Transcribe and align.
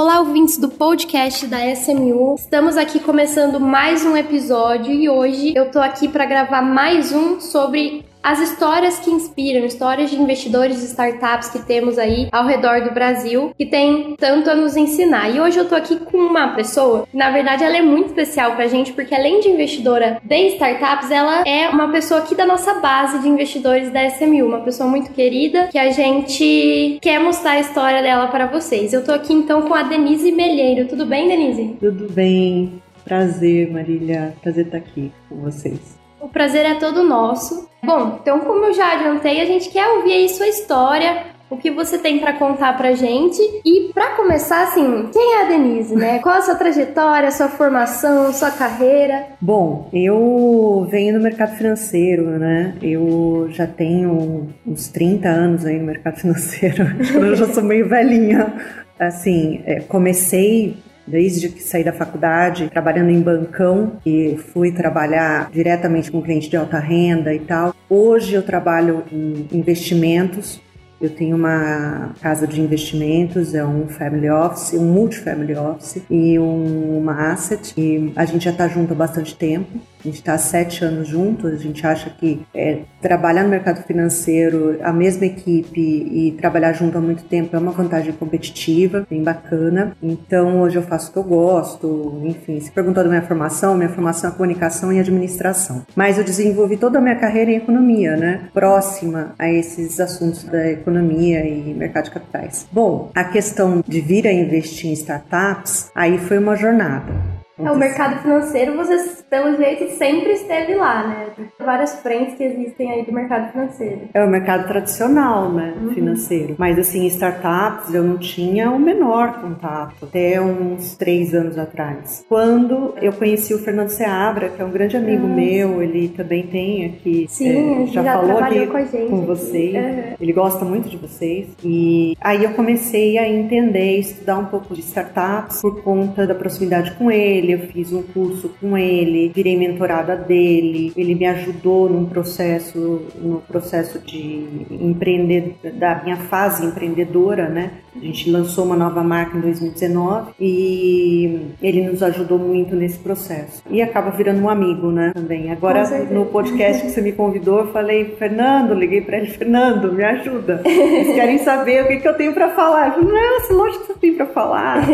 Olá, 0.00 0.20
ouvintes 0.20 0.56
do 0.58 0.68
podcast 0.68 1.44
da 1.48 1.58
SMU. 1.74 2.36
Estamos 2.36 2.76
aqui 2.76 3.00
começando 3.00 3.58
mais 3.58 4.06
um 4.06 4.16
episódio 4.16 4.92
e 4.92 5.08
hoje 5.08 5.52
eu 5.56 5.72
tô 5.72 5.80
aqui 5.80 6.06
para 6.06 6.24
gravar 6.24 6.62
mais 6.62 7.10
um 7.10 7.40
sobre 7.40 8.04
as 8.28 8.40
histórias 8.40 8.98
que 8.98 9.10
inspiram, 9.10 9.64
histórias 9.64 10.10
de 10.10 10.16
investidores 10.16 10.82
e 10.82 10.86
startups 10.86 11.48
que 11.48 11.60
temos 11.60 11.98
aí 11.98 12.28
ao 12.30 12.46
redor 12.46 12.82
do 12.82 12.92
Brasil, 12.92 13.54
que 13.56 13.64
tem 13.64 14.14
tanto 14.18 14.50
a 14.50 14.54
nos 14.54 14.76
ensinar. 14.76 15.34
E 15.34 15.40
hoje 15.40 15.56
eu 15.56 15.66
tô 15.66 15.74
aqui 15.74 15.96
com 15.96 16.18
uma 16.18 16.48
pessoa, 16.48 17.06
que 17.10 17.16
na 17.16 17.30
verdade 17.30 17.64
ela 17.64 17.78
é 17.78 17.80
muito 17.80 18.08
especial 18.08 18.54
pra 18.54 18.66
gente, 18.66 18.92
porque 18.92 19.14
além 19.14 19.40
de 19.40 19.48
investidora 19.48 20.20
de 20.22 20.48
startups, 20.48 21.10
ela 21.10 21.42
é 21.46 21.70
uma 21.70 21.90
pessoa 21.90 22.20
aqui 22.20 22.34
da 22.34 22.44
nossa 22.44 22.74
base 22.74 23.18
de 23.20 23.28
investidores 23.28 23.90
da 23.90 24.06
SMU, 24.06 24.44
uma 24.44 24.60
pessoa 24.60 24.90
muito 24.90 25.10
querida, 25.12 25.68
que 25.68 25.78
a 25.78 25.90
gente 25.90 26.98
quer 27.00 27.18
mostrar 27.18 27.52
a 27.52 27.60
história 27.60 28.02
dela 28.02 28.26
para 28.26 28.44
vocês. 28.44 28.92
Eu 28.92 29.02
tô 29.02 29.12
aqui 29.12 29.32
então 29.32 29.62
com 29.62 29.72
a 29.72 29.82
Denise 29.82 30.32
Melheiro. 30.32 30.86
Tudo 30.86 31.06
bem, 31.06 31.28
Denise? 31.28 31.76
Tudo 31.80 32.12
bem. 32.12 32.82
Prazer, 33.06 33.72
Marília. 33.72 34.34
Prazer 34.42 34.66
estar 34.66 34.76
aqui 34.76 35.10
com 35.30 35.36
vocês. 35.36 35.97
O 36.28 36.30
prazer 36.30 36.66
é 36.66 36.74
todo 36.74 37.02
nosso. 37.02 37.66
Bom, 37.82 38.18
então 38.20 38.40
como 38.40 38.66
eu 38.66 38.74
já 38.74 38.92
adiantei, 38.92 39.40
a 39.40 39.46
gente 39.46 39.70
quer 39.70 39.88
ouvir 39.88 40.12
aí 40.12 40.28
sua 40.28 40.46
história, 40.46 41.24
o 41.48 41.56
que 41.56 41.70
você 41.70 41.96
tem 41.96 42.18
para 42.18 42.34
contar 42.34 42.76
pra 42.76 42.92
gente. 42.92 43.40
E 43.64 43.90
para 43.94 44.10
começar, 44.10 44.64
assim, 44.64 45.08
quem 45.10 45.36
é 45.36 45.40
a 45.40 45.48
Denise, 45.48 45.96
né? 45.96 46.18
Qual 46.18 46.34
a 46.34 46.42
sua 46.42 46.54
trajetória, 46.54 47.30
sua 47.30 47.48
formação, 47.48 48.30
sua 48.34 48.50
carreira? 48.50 49.24
Bom, 49.40 49.88
eu 49.90 50.86
venho 50.90 51.14
do 51.14 51.22
mercado 51.22 51.56
financeiro, 51.56 52.38
né? 52.38 52.74
Eu 52.82 53.48
já 53.52 53.66
tenho 53.66 54.50
uns 54.66 54.88
30 54.88 55.28
anos 55.30 55.64
aí 55.64 55.78
no 55.78 55.86
mercado 55.86 56.16
financeiro. 56.20 56.84
eu 57.14 57.34
já 57.36 57.46
sou 57.46 57.62
meio 57.62 57.88
velhinha. 57.88 58.52
Assim, 59.00 59.62
é, 59.64 59.80
comecei 59.80 60.76
desde 61.08 61.48
que 61.48 61.62
saí 61.62 61.82
da 61.82 61.92
faculdade, 61.92 62.68
trabalhando 62.70 63.10
em 63.10 63.20
bancão 63.20 63.94
e 64.04 64.36
fui 64.52 64.72
trabalhar 64.72 65.50
diretamente 65.50 66.10
com 66.10 66.22
cliente 66.22 66.48
de 66.48 66.56
alta 66.56 66.78
renda 66.78 67.34
e 67.34 67.40
tal. 67.40 67.74
Hoje 67.88 68.34
eu 68.34 68.42
trabalho 68.42 69.04
em 69.10 69.46
investimentos. 69.52 70.60
Eu 71.00 71.10
tenho 71.10 71.36
uma 71.36 72.12
casa 72.20 72.44
de 72.44 72.60
investimentos, 72.60 73.54
é 73.54 73.64
um 73.64 73.86
family 73.86 74.28
office, 74.28 74.72
um 74.74 74.84
multifamily 74.84 75.54
office 75.54 76.02
e 76.10 76.36
um, 76.40 76.98
uma 76.98 77.30
asset. 77.30 77.72
E 77.76 78.12
a 78.16 78.24
gente 78.24 78.44
já 78.44 78.50
está 78.50 78.66
junto 78.66 78.92
há 78.92 78.96
bastante 78.96 79.36
tempo. 79.36 79.78
A 80.00 80.02
gente 80.02 80.16
está 80.16 80.38
sete 80.38 80.84
anos 80.84 81.08
juntos, 81.08 81.52
a 81.52 81.56
gente 81.56 81.86
acha 81.86 82.10
que 82.10 82.40
é, 82.54 82.80
trabalhar 83.00 83.42
no 83.42 83.48
mercado 83.48 83.84
financeiro, 83.84 84.78
a 84.82 84.92
mesma 84.92 85.26
equipe 85.26 85.80
e 85.80 86.32
trabalhar 86.32 86.72
junto 86.72 86.96
há 86.96 87.00
muito 87.00 87.24
tempo 87.24 87.54
é 87.54 87.58
uma 87.58 87.72
vantagem 87.72 88.12
competitiva, 88.12 89.06
bem 89.08 89.22
bacana. 89.22 89.96
Então 90.02 90.60
hoje 90.60 90.76
eu 90.76 90.82
faço 90.82 91.10
o 91.10 91.12
que 91.12 91.18
eu 91.18 91.24
gosto, 91.24 92.22
enfim. 92.24 92.60
Se 92.60 92.70
perguntou 92.70 93.02
da 93.02 93.08
minha 93.08 93.22
formação, 93.22 93.76
minha 93.76 93.88
formação 93.88 94.30
é 94.30 94.32
comunicação 94.32 94.92
e 94.92 95.00
administração. 95.00 95.84
Mas 95.94 96.18
eu 96.18 96.24
desenvolvi 96.24 96.76
toda 96.76 96.98
a 96.98 97.00
minha 97.00 97.16
carreira 97.16 97.50
em 97.50 97.56
economia, 97.56 98.16
né? 98.16 98.48
Próxima 98.52 99.34
a 99.38 99.50
esses 99.50 99.98
assuntos 100.00 100.44
da 100.44 100.70
economia 100.70 101.44
e 101.46 101.74
mercado 101.74 102.04
de 102.04 102.10
capitais. 102.10 102.66
Bom, 102.72 103.10
a 103.14 103.24
questão 103.24 103.82
de 103.86 104.00
vir 104.00 104.26
a 104.26 104.32
investir 104.32 104.90
em 104.90 104.92
startups, 104.92 105.90
aí 105.94 106.18
foi 106.18 106.38
uma 106.38 106.56
jornada. 106.56 107.37
É, 107.58 107.70
o 107.70 107.76
mercado 107.76 108.22
financeiro, 108.22 108.76
você, 108.76 109.22
pelo 109.28 109.56
jeito, 109.56 109.90
sempre 109.96 110.32
esteve 110.32 110.74
lá, 110.74 111.06
né? 111.06 111.26
Várias 111.58 112.00
frentes 112.00 112.34
que 112.34 112.44
existem 112.44 112.90
aí 112.90 113.04
do 113.04 113.12
mercado 113.12 113.50
financeiro. 113.50 114.02
É 114.14 114.24
o 114.24 114.28
mercado 114.28 114.68
tradicional, 114.68 115.52
né? 115.52 115.74
Uhum. 115.80 115.90
Financeiro. 115.90 116.54
Mas, 116.56 116.78
assim, 116.78 117.06
startups 117.06 117.92
eu 117.92 118.04
não 118.04 118.16
tinha 118.18 118.70
o 118.70 118.78
menor 118.78 119.40
contato, 119.40 120.04
até 120.04 120.40
uns 120.40 120.96
três 120.96 121.34
anos 121.34 121.58
atrás. 121.58 122.24
Quando 122.28 122.94
eu 123.02 123.12
conheci 123.12 123.52
o 123.54 123.58
Fernando 123.58 123.88
Seabra, 123.88 124.48
que 124.48 124.62
é 124.62 124.64
um 124.64 124.70
grande 124.70 124.96
amigo 124.96 125.26
uhum. 125.26 125.34
meu, 125.34 125.82
ele 125.82 126.08
também 126.08 126.46
tem 126.46 126.86
aqui. 126.86 127.26
Sim, 127.28 127.84
é, 127.84 127.86
já, 127.86 128.02
já 128.02 128.12
falou 128.14 128.38
aqui 128.38 128.66
com, 128.66 128.76
a 128.76 128.84
gente, 128.84 129.10
com 129.10 129.20
vocês. 129.22 129.74
Uhum. 129.74 130.14
Ele 130.20 130.32
gosta 130.32 130.64
muito 130.64 130.88
de 130.88 130.96
vocês. 130.96 131.48
E 131.64 132.16
aí 132.20 132.44
eu 132.44 132.50
comecei 132.50 133.18
a 133.18 133.28
entender, 133.28 133.98
estudar 133.98 134.38
um 134.38 134.46
pouco 134.46 134.74
de 134.74 134.80
startups 134.80 135.60
por 135.60 135.82
conta 135.82 136.26
da 136.26 136.34
proximidade 136.34 136.92
com 136.92 137.10
ele 137.10 137.47
eu 137.52 137.60
fiz 137.68 137.92
um 137.92 138.02
curso 138.02 138.50
com 138.60 138.76
ele, 138.76 139.32
virei 139.34 139.56
mentorada 139.56 140.16
dele, 140.16 140.92
ele 140.96 141.14
me 141.14 141.26
ajudou 141.26 141.88
num 141.88 142.06
processo, 142.06 143.02
no 143.16 143.40
processo 143.40 143.98
de 144.00 144.44
empreender, 144.70 145.56
da 145.74 146.02
minha 146.02 146.16
fase 146.16 146.64
empreendedora, 146.64 147.48
né? 147.48 147.72
A 148.00 148.04
gente 148.04 148.30
lançou 148.30 148.64
uma 148.64 148.76
nova 148.76 149.02
marca 149.02 149.36
em 149.36 149.40
2019 149.40 150.32
e 150.40 151.40
ele 151.60 151.82
nos 151.82 152.02
ajudou 152.02 152.38
muito 152.38 152.76
nesse 152.76 152.98
processo. 152.98 153.62
E 153.70 153.82
acaba 153.82 154.10
virando 154.10 154.40
um 154.40 154.48
amigo, 154.48 154.90
né? 154.90 155.12
Também. 155.14 155.50
Agora, 155.50 155.84
no 156.10 156.26
podcast 156.26 156.82
que 156.82 156.90
você 156.90 157.00
me 157.00 157.12
convidou, 157.12 157.60
eu 157.60 157.72
falei, 157.72 158.16
Fernando, 158.18 158.74
liguei 158.74 159.00
para 159.00 159.18
ele, 159.18 159.26
Fernando, 159.26 159.92
me 159.92 160.04
ajuda. 160.04 160.62
Eles 160.64 161.14
querem 161.14 161.38
saber 161.38 161.84
o 161.84 161.88
que, 161.88 161.96
que 161.98 162.08
eu 162.08 162.14
tenho 162.14 162.32
para 162.32 162.50
falar. 162.50 162.88
Eu 162.88 163.04
falei, 163.04 163.12
nossa, 163.12 163.52
lógico 163.52 163.80
que 163.86 163.92
você 163.92 163.98
tem 163.98 164.14
para 164.14 164.26
falar. 164.26 164.88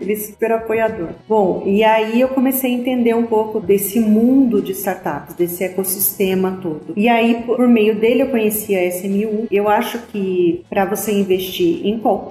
Ele 0.00 0.12
é 0.12 0.16
super 0.16 0.52
apoiador. 0.52 1.10
Bom, 1.28 1.62
e 1.64 1.84
aí 1.84 2.20
eu 2.20 2.28
comecei 2.28 2.70
a 2.70 2.74
entender 2.74 3.14
um 3.14 3.26
pouco 3.26 3.60
desse 3.60 4.00
mundo 4.00 4.60
de 4.60 4.72
startups, 4.72 5.34
desse 5.34 5.62
ecossistema 5.62 6.58
todo. 6.60 6.92
E 6.96 7.08
aí, 7.08 7.42
por 7.46 7.66
meio 7.68 7.98
dele, 7.98 8.22
eu 8.22 8.28
conheci 8.28 8.74
a 8.74 8.86
SMU. 8.88 9.46
Eu 9.50 9.68
acho 9.68 9.98
que 10.08 10.64
para 10.68 10.84
você 10.84 11.12
investir 11.12 11.86
em 11.86 11.98
qualquer 11.98 12.23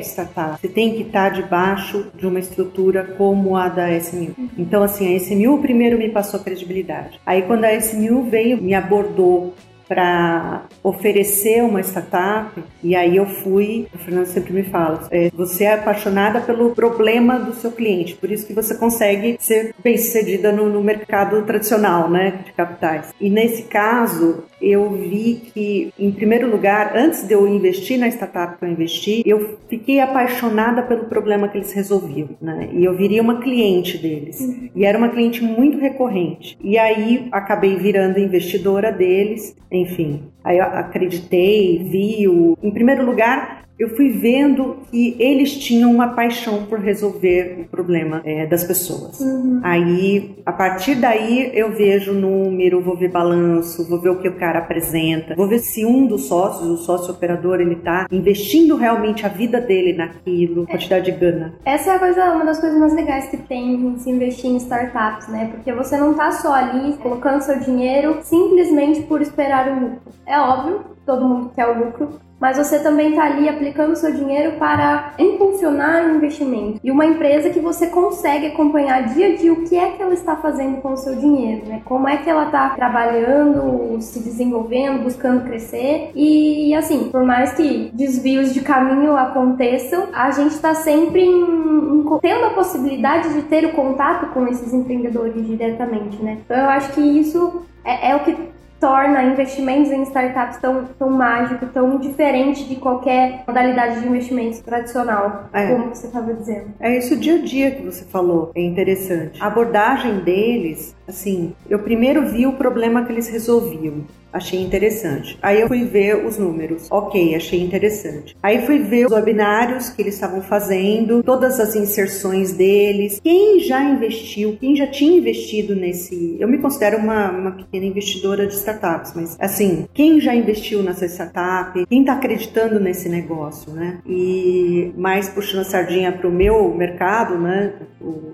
startup, 0.00 0.60
você 0.60 0.68
tem 0.68 0.94
que 0.94 1.02
estar 1.02 1.30
debaixo 1.30 2.06
de 2.14 2.26
uma 2.26 2.38
estrutura 2.38 3.04
como 3.16 3.56
a 3.56 3.68
da 3.68 3.90
SMU. 3.98 4.34
Então, 4.56 4.82
assim, 4.82 5.14
a 5.14 5.18
SMU 5.18 5.58
primeiro 5.58 5.98
me 5.98 6.08
passou 6.10 6.40
credibilidade. 6.40 7.20
Aí, 7.24 7.42
quando 7.42 7.64
a 7.64 7.74
SMU 7.74 8.24
veio, 8.24 8.60
me 8.60 8.74
abordou 8.74 9.54
para 9.88 10.64
oferecer 10.82 11.62
uma 11.62 11.80
startup. 11.80 12.62
E 12.82 12.94
aí 12.94 13.16
eu 13.16 13.26
fui, 13.26 13.86
o 13.94 13.98
Fernando 13.98 14.26
sempre 14.26 14.52
me 14.52 14.62
fala, 14.64 15.06
é, 15.10 15.30
você 15.34 15.64
é 15.64 15.74
apaixonada 15.74 16.40
pelo 16.40 16.74
problema 16.74 17.38
do 17.38 17.54
seu 17.54 17.72
cliente, 17.72 18.14
por 18.14 18.30
isso 18.30 18.46
que 18.46 18.52
você 18.52 18.76
consegue 18.76 19.36
ser 19.40 19.74
bem 19.82 19.96
sucedida 19.96 20.52
no, 20.52 20.68
no 20.68 20.82
mercado 20.82 21.42
tradicional, 21.42 22.08
né, 22.08 22.40
de 22.44 22.52
capitais. 22.52 23.14
E 23.20 23.30
nesse 23.30 23.64
caso, 23.64 24.44
eu 24.60 24.90
vi 24.90 25.42
que, 25.52 25.92
em 25.98 26.10
primeiro 26.10 26.50
lugar, 26.50 26.96
antes 26.96 27.26
de 27.26 27.34
eu 27.34 27.46
investir 27.46 27.98
na 27.98 28.08
startup 28.08 28.58
que 28.58 28.64
eu 28.64 28.68
investi, 28.68 29.22
eu 29.26 29.58
fiquei 29.68 30.00
apaixonada 30.00 30.82
pelo 30.82 31.04
problema 31.04 31.48
que 31.48 31.58
eles 31.58 31.72
resolviam, 31.72 32.30
né? 32.40 32.70
E 32.72 32.84
eu 32.84 32.96
viria 32.96 33.22
uma 33.22 33.40
cliente 33.40 33.98
deles. 33.98 34.40
Uhum. 34.40 34.70
E 34.74 34.84
era 34.84 34.96
uma 34.96 35.08
cliente 35.08 35.42
muito 35.42 35.78
recorrente. 35.78 36.56
E 36.62 36.78
aí 36.78 37.28
acabei 37.30 37.76
virando 37.76 38.18
investidora 38.18 38.90
deles, 38.90 39.54
enfim. 39.76 40.22
Aí 40.44 40.58
eu 40.58 40.64
acreditei, 40.64 41.78
vi 41.78 42.28
o... 42.28 42.56
Em 42.62 42.70
primeiro 42.70 43.04
lugar, 43.04 43.65
eu 43.78 43.90
fui 43.90 44.08
vendo 44.10 44.78
que 44.90 45.16
eles 45.18 45.56
tinham 45.56 45.90
uma 45.92 46.08
paixão 46.08 46.64
por 46.64 46.78
resolver 46.78 47.60
o 47.60 47.64
problema 47.68 48.22
é, 48.24 48.46
das 48.46 48.64
pessoas. 48.64 49.20
Uhum. 49.20 49.60
Aí, 49.62 50.36
a 50.46 50.52
partir 50.52 50.94
daí, 50.94 51.50
eu 51.54 51.72
vejo 51.72 52.12
número, 52.12 52.80
vou 52.80 52.96
ver 52.96 53.10
balanço, 53.10 53.86
vou 53.88 54.00
ver 54.00 54.10
o 54.10 54.18
que 54.18 54.28
o 54.28 54.36
cara 54.36 54.60
apresenta, 54.60 55.34
vou 55.34 55.46
ver 55.46 55.58
se 55.58 55.84
um 55.84 56.06
dos 56.06 56.26
sócios, 56.26 56.66
o 56.68 56.76
sócio 56.78 57.12
operador, 57.12 57.60
ele 57.60 57.76
tá 57.76 58.06
investindo 58.10 58.76
realmente 58.76 59.26
a 59.26 59.28
vida 59.28 59.60
dele 59.60 59.92
naquilo, 59.92 60.66
quantidade 60.66 61.06
de 61.06 61.18
grana. 61.18 61.54
Essa 61.64 61.92
é 61.92 61.98
coisa, 61.98 62.32
uma 62.32 62.44
das 62.44 62.58
coisas 62.58 62.78
mais 62.78 62.94
legais 62.94 63.28
que 63.28 63.36
tem 63.36 63.74
em 63.74 63.98
se 63.98 64.10
investir 64.10 64.50
em 64.50 64.56
startups, 64.56 65.28
né? 65.28 65.50
Porque 65.52 65.72
você 65.72 65.96
não 65.98 66.14
tá 66.14 66.32
só 66.32 66.54
ali 66.54 66.94
colocando 66.96 67.42
seu 67.42 67.58
dinheiro 67.60 68.18
simplesmente 68.22 69.02
por 69.02 69.20
esperar 69.20 69.68
o 69.68 69.80
lucro. 69.80 70.12
É 70.24 70.38
óbvio, 70.38 70.80
todo 71.04 71.26
mundo 71.26 71.50
quer 71.54 71.66
o 71.66 71.84
lucro, 71.84 72.18
mas 72.40 72.56
você 72.56 72.78
também 72.78 73.10
está 73.10 73.24
ali 73.24 73.48
aplicando 73.48 73.96
seu 73.96 74.12
dinheiro 74.12 74.52
para 74.58 75.14
impulsionar 75.18 76.06
o 76.06 76.16
investimento. 76.16 76.80
E 76.82 76.90
uma 76.90 77.06
empresa 77.06 77.50
que 77.50 77.60
você 77.60 77.86
consegue 77.88 78.46
acompanhar 78.46 79.14
dia 79.14 79.28
a 79.28 79.36
dia 79.36 79.52
o 79.52 79.64
que 79.64 79.76
é 79.76 79.90
que 79.90 80.02
ela 80.02 80.14
está 80.14 80.36
fazendo 80.36 80.80
com 80.80 80.92
o 80.92 80.96
seu 80.96 81.16
dinheiro, 81.16 81.66
né? 81.66 81.82
Como 81.84 82.08
é 82.08 82.18
que 82.18 82.28
ela 82.28 82.46
está 82.46 82.70
trabalhando, 82.70 84.00
se 84.00 84.20
desenvolvendo, 84.20 85.02
buscando 85.02 85.44
crescer. 85.44 86.10
E 86.14 86.74
assim, 86.74 87.08
por 87.10 87.24
mais 87.24 87.54
que 87.54 87.90
desvios 87.94 88.52
de 88.52 88.60
caminho 88.60 89.16
aconteçam, 89.16 90.08
a 90.12 90.30
gente 90.30 90.52
está 90.52 90.74
sempre 90.74 91.22
em, 91.22 91.30
em, 91.30 92.04
tendo 92.20 92.46
a 92.46 92.50
possibilidade 92.50 93.32
de 93.32 93.42
ter 93.42 93.64
o 93.64 93.72
contato 93.72 94.26
com 94.32 94.46
esses 94.46 94.72
empreendedores 94.72 95.46
diretamente, 95.46 96.22
né? 96.22 96.38
Então 96.44 96.56
eu 96.56 96.68
acho 96.68 96.92
que 96.92 97.00
isso 97.00 97.62
é, 97.84 98.10
é 98.10 98.16
o 98.16 98.20
que 98.20 98.36
torna 98.80 99.22
investimentos 99.24 99.90
em 99.90 100.02
startups 100.02 100.58
tão, 100.58 100.84
tão 100.98 101.10
mágico, 101.10 101.66
tão 101.66 101.98
diferente 101.98 102.64
de 102.64 102.76
qualquer 102.76 103.44
modalidade 103.46 104.00
de 104.00 104.06
investimentos 104.06 104.60
tradicional, 104.60 105.48
é. 105.52 105.68
como 105.68 105.88
você 105.88 106.06
estava 106.06 106.32
dizendo. 106.34 106.74
É 106.80 106.96
isso 106.96 107.14
o 107.14 107.16
dia 107.16 107.36
a 107.36 107.42
dia 107.42 107.70
que 107.70 107.82
você 107.82 108.04
falou, 108.04 108.50
é 108.54 108.62
interessante. 108.62 109.42
A 109.42 109.46
abordagem 109.46 110.20
deles, 110.20 110.94
assim, 111.08 111.54
eu 111.68 111.78
primeiro 111.78 112.26
vi 112.26 112.46
o 112.46 112.52
problema 112.52 113.04
que 113.04 113.12
eles 113.12 113.28
resolviam. 113.28 114.04
Achei 114.36 114.60
interessante. 114.62 115.38
Aí 115.42 115.60
eu 115.60 115.68
fui 115.68 115.84
ver 115.84 116.24
os 116.24 116.38
números, 116.38 116.86
ok, 116.90 117.34
achei 117.34 117.60
interessante. 117.60 118.36
Aí 118.42 118.64
fui 118.66 118.78
ver 118.78 119.06
os 119.06 119.12
webinários 119.12 119.90
que 119.90 120.02
eles 120.02 120.14
estavam 120.14 120.42
fazendo, 120.42 121.22
todas 121.22 121.58
as 121.58 121.74
inserções 121.74 122.52
deles, 122.52 123.20
quem 123.22 123.60
já 123.60 123.82
investiu, 123.82 124.56
quem 124.60 124.76
já 124.76 124.86
tinha 124.86 125.18
investido 125.18 125.74
nesse. 125.74 126.36
Eu 126.38 126.48
me 126.48 126.58
considero 126.58 126.98
uma, 126.98 127.30
uma 127.30 127.50
pequena 127.52 127.86
investidora 127.86 128.46
de 128.46 128.54
startups, 128.54 129.12
mas 129.14 129.36
assim, 129.40 129.86
quem 129.92 130.20
já 130.20 130.34
investiu 130.34 130.82
nessa 130.82 131.06
startup, 131.06 131.86
quem 131.86 132.00
está 132.00 132.14
acreditando 132.14 132.78
nesse 132.78 133.08
negócio, 133.08 133.72
né? 133.72 133.98
E 134.06 134.92
mais 134.96 135.28
puxando 135.28 135.60
a 135.60 135.64
sardinha 135.64 136.12
para 136.12 136.28
o 136.28 136.32
meu 136.32 136.74
mercado, 136.74 137.38
né? 137.38 137.72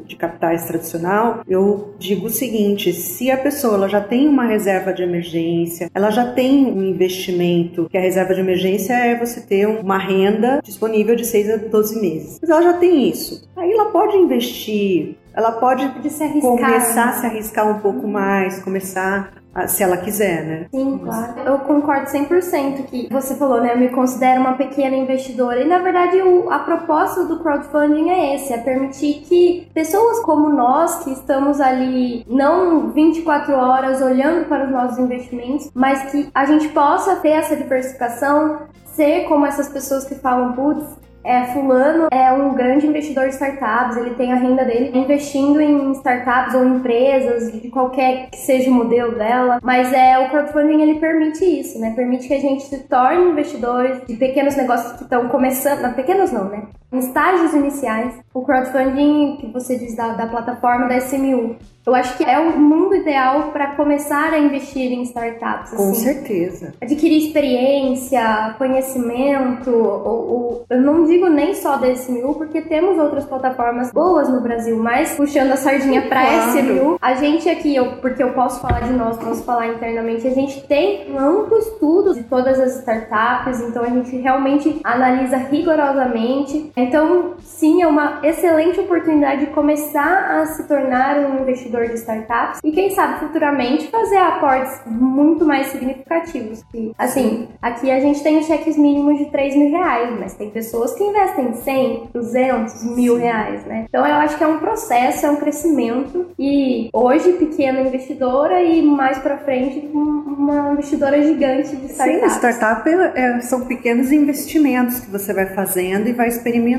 de 0.06 0.16
capitais 0.16 0.64
tradicional, 0.66 1.42
eu 1.48 1.94
digo 1.98 2.26
o 2.26 2.30
seguinte: 2.30 2.92
se 2.92 3.30
a 3.30 3.36
pessoa 3.36 3.88
já 3.88 4.00
tem 4.00 4.28
uma 4.28 4.44
reserva 4.44 4.92
de 4.92 5.02
emergência, 5.02 5.90
ela 5.94 6.10
já 6.10 6.32
tem 6.32 6.66
um 6.66 6.82
investimento, 6.82 7.88
que 7.90 7.98
a 7.98 8.00
reserva 8.00 8.34
de 8.34 8.40
emergência 8.40 8.94
é 8.94 9.18
você 9.18 9.40
ter 9.40 9.66
uma 9.66 9.98
renda 9.98 10.60
disponível 10.62 11.14
de 11.14 11.24
6 11.24 11.50
a 11.50 11.56
12 11.56 12.00
meses. 12.00 12.38
Mas 12.40 12.50
ela 12.50 12.62
já 12.62 12.72
tem 12.74 13.08
isso. 13.08 13.48
Aí 13.56 13.70
ela 13.70 13.86
pode 13.86 14.16
investir 14.16 15.16
ela 15.34 15.52
pode 15.52 15.90
se 16.10 16.40
começar 16.40 17.08
a 17.08 17.12
se 17.12 17.26
arriscar 17.26 17.66
um 17.68 17.80
pouco 17.80 18.06
mais, 18.06 18.62
começar 18.62 19.32
se 19.66 19.82
ela 19.82 19.96
quiser, 19.98 20.44
né? 20.44 20.66
Sim, 20.70 20.98
claro. 20.98 21.40
Eu 21.44 21.58
concordo 21.60 22.06
100% 22.06 22.86
que 22.86 23.08
você 23.10 23.34
falou, 23.34 23.60
né? 23.60 23.74
Eu 23.74 23.78
me 23.78 23.90
considero 23.90 24.40
uma 24.40 24.54
pequena 24.54 24.96
investidora. 24.96 25.60
E 25.60 25.68
na 25.68 25.78
verdade, 25.78 26.20
o, 26.22 26.50
a 26.50 26.60
proposta 26.60 27.24
do 27.24 27.40
crowdfunding 27.40 28.10
é 28.10 28.34
esse: 28.34 28.52
é 28.52 28.58
permitir 28.58 29.22
que 29.26 29.68
pessoas 29.74 30.20
como 30.20 30.48
nós, 30.48 31.04
que 31.04 31.12
estamos 31.12 31.60
ali 31.60 32.24
não 32.28 32.90
24 32.92 33.54
horas 33.54 34.00
olhando 34.00 34.46
para 34.48 34.64
os 34.64 34.70
nossos 34.70 34.98
investimentos, 34.98 35.70
mas 35.74 36.10
que 36.10 36.28
a 36.34 36.44
gente 36.46 36.68
possa 36.68 37.16
ter 37.16 37.30
essa 37.30 37.56
diversificação, 37.56 38.62
ser 38.94 39.28
como 39.28 39.46
essas 39.46 39.68
pessoas 39.68 40.04
que 40.04 40.14
falam, 40.14 40.52
putz, 40.52 41.01
é, 41.24 41.44
fulano 41.46 42.08
é 42.12 42.32
um 42.32 42.54
grande 42.54 42.86
investidor 42.86 43.28
de 43.28 43.34
startups, 43.34 43.96
ele 43.96 44.14
tem 44.14 44.32
a 44.32 44.36
renda 44.36 44.64
dele 44.64 44.96
investindo 44.96 45.60
em 45.60 45.92
startups 45.92 46.54
ou 46.54 46.64
empresas, 46.64 47.52
de 47.52 47.68
qualquer 47.68 48.30
que 48.30 48.38
seja 48.38 48.70
o 48.70 48.74
modelo 48.74 49.14
dela, 49.16 49.58
mas 49.62 49.92
é 49.92 50.18
o 50.18 50.30
crowdfunding 50.30 50.80
ele 50.82 50.98
permite 50.98 51.44
isso, 51.44 51.78
né? 51.78 51.92
Permite 51.94 52.26
que 52.26 52.34
a 52.34 52.40
gente 52.40 52.64
se 52.64 52.78
torne 52.88 53.30
investidores 53.30 54.04
de 54.06 54.16
pequenos 54.16 54.56
negócios 54.56 54.92
que 54.96 55.04
estão 55.04 55.28
começando, 55.28 55.80
não, 55.80 55.92
pequenos 55.92 56.32
não, 56.32 56.48
né? 56.48 56.62
Estágios 56.92 57.54
iniciais, 57.54 58.14
o 58.34 58.42
crowdfunding 58.42 59.36
que 59.40 59.46
você 59.46 59.78
diz 59.78 59.96
da, 59.96 60.12
da 60.12 60.26
plataforma 60.26 60.88
da 60.88 60.98
SMU, 60.98 61.56
eu 61.84 61.94
acho 61.96 62.16
que 62.16 62.24
é 62.24 62.38
o 62.38 62.56
mundo 62.60 62.94
ideal 62.94 63.50
para 63.50 63.74
começar 63.74 64.32
a 64.32 64.38
investir 64.38 64.92
em 64.92 65.02
startups. 65.02 65.72
Com 65.72 65.90
assim. 65.90 66.04
certeza. 66.04 66.74
Adquirir 66.80 67.26
experiência, 67.26 68.54
conhecimento, 68.56 69.70
ou, 69.70 70.30
ou, 70.30 70.66
eu 70.70 70.80
não 70.80 71.04
digo 71.04 71.28
nem 71.28 71.54
só 71.54 71.76
da 71.76 71.88
SMU, 71.88 72.36
porque 72.36 72.62
temos 72.62 72.96
outras 72.98 73.24
plataformas 73.24 73.90
boas 73.90 74.28
no 74.28 74.40
Brasil, 74.40 74.78
mas 74.78 75.16
puxando 75.16 75.50
a 75.50 75.56
sardinha 75.56 76.02
para 76.02 76.22
Claro. 76.22 76.58
SMU, 76.58 76.98
a 77.02 77.14
gente 77.14 77.48
aqui, 77.48 77.74
eu, 77.74 77.96
porque 77.96 78.22
eu 78.22 78.32
posso 78.32 78.60
falar 78.60 78.80
de 78.82 78.92
nós, 78.92 79.18
posso 79.18 79.42
falar 79.42 79.66
internamente, 79.66 80.24
a 80.24 80.30
gente 80.30 80.64
tem 80.68 81.10
um 81.10 81.18
amplo 81.18 81.58
estudo 81.58 82.14
de 82.14 82.22
todas 82.22 82.60
as 82.60 82.76
startups, 82.76 83.60
então 83.60 83.82
a 83.82 83.88
gente 83.88 84.16
realmente 84.18 84.80
analisa 84.84 85.36
rigorosamente. 85.36 86.70
Então, 86.82 87.34
sim, 87.40 87.82
é 87.82 87.86
uma 87.86 88.20
excelente 88.22 88.80
oportunidade 88.80 89.46
de 89.46 89.52
começar 89.52 90.40
a 90.40 90.46
se 90.46 90.64
tornar 90.66 91.18
um 91.18 91.40
investidor 91.42 91.86
de 91.88 91.94
startups 91.94 92.60
e 92.64 92.72
quem 92.72 92.90
sabe 92.90 93.20
futuramente 93.20 93.88
fazer 93.88 94.16
aportes 94.18 94.80
muito 94.86 95.44
mais 95.44 95.68
significativos. 95.68 96.62
E, 96.74 96.92
assim, 96.98 97.48
aqui 97.60 97.90
a 97.90 98.00
gente 98.00 98.22
tem 98.22 98.42
cheques 98.42 98.76
mínimos 98.76 99.18
de 99.18 99.26
3 99.26 99.54
mil 99.56 99.70
reais, 99.70 100.10
mas 100.18 100.34
tem 100.34 100.50
pessoas 100.50 100.94
que 100.94 101.04
investem 101.04 101.52
100, 101.54 102.10
200 102.12 102.96
mil 102.96 103.16
reais, 103.16 103.64
né? 103.66 103.86
Então 103.88 104.06
eu 104.06 104.14
acho 104.16 104.36
que 104.36 104.44
é 104.44 104.46
um 104.46 104.58
processo, 104.58 105.26
é 105.26 105.30
um 105.30 105.36
crescimento 105.36 106.26
e 106.38 106.88
hoje 106.92 107.32
pequena 107.34 107.80
investidora 107.80 108.62
e 108.62 108.82
mais 108.82 109.18
pra 109.18 109.38
frente 109.38 109.88
uma 109.94 110.72
investidora 110.72 111.22
gigante 111.22 111.76
de 111.76 111.88
Sim, 111.88 111.92
startups. 111.92 112.36
startup 112.36 112.88
é- 112.88 113.12
é- 113.14 113.40
são 113.40 113.60
pequenos 113.66 114.10
investimentos 114.10 115.00
que 115.00 115.10
você 115.10 115.32
vai 115.32 115.46
fazendo 115.46 116.08
e 116.08 116.12
vai 116.12 116.28
experimentando, 116.28 116.71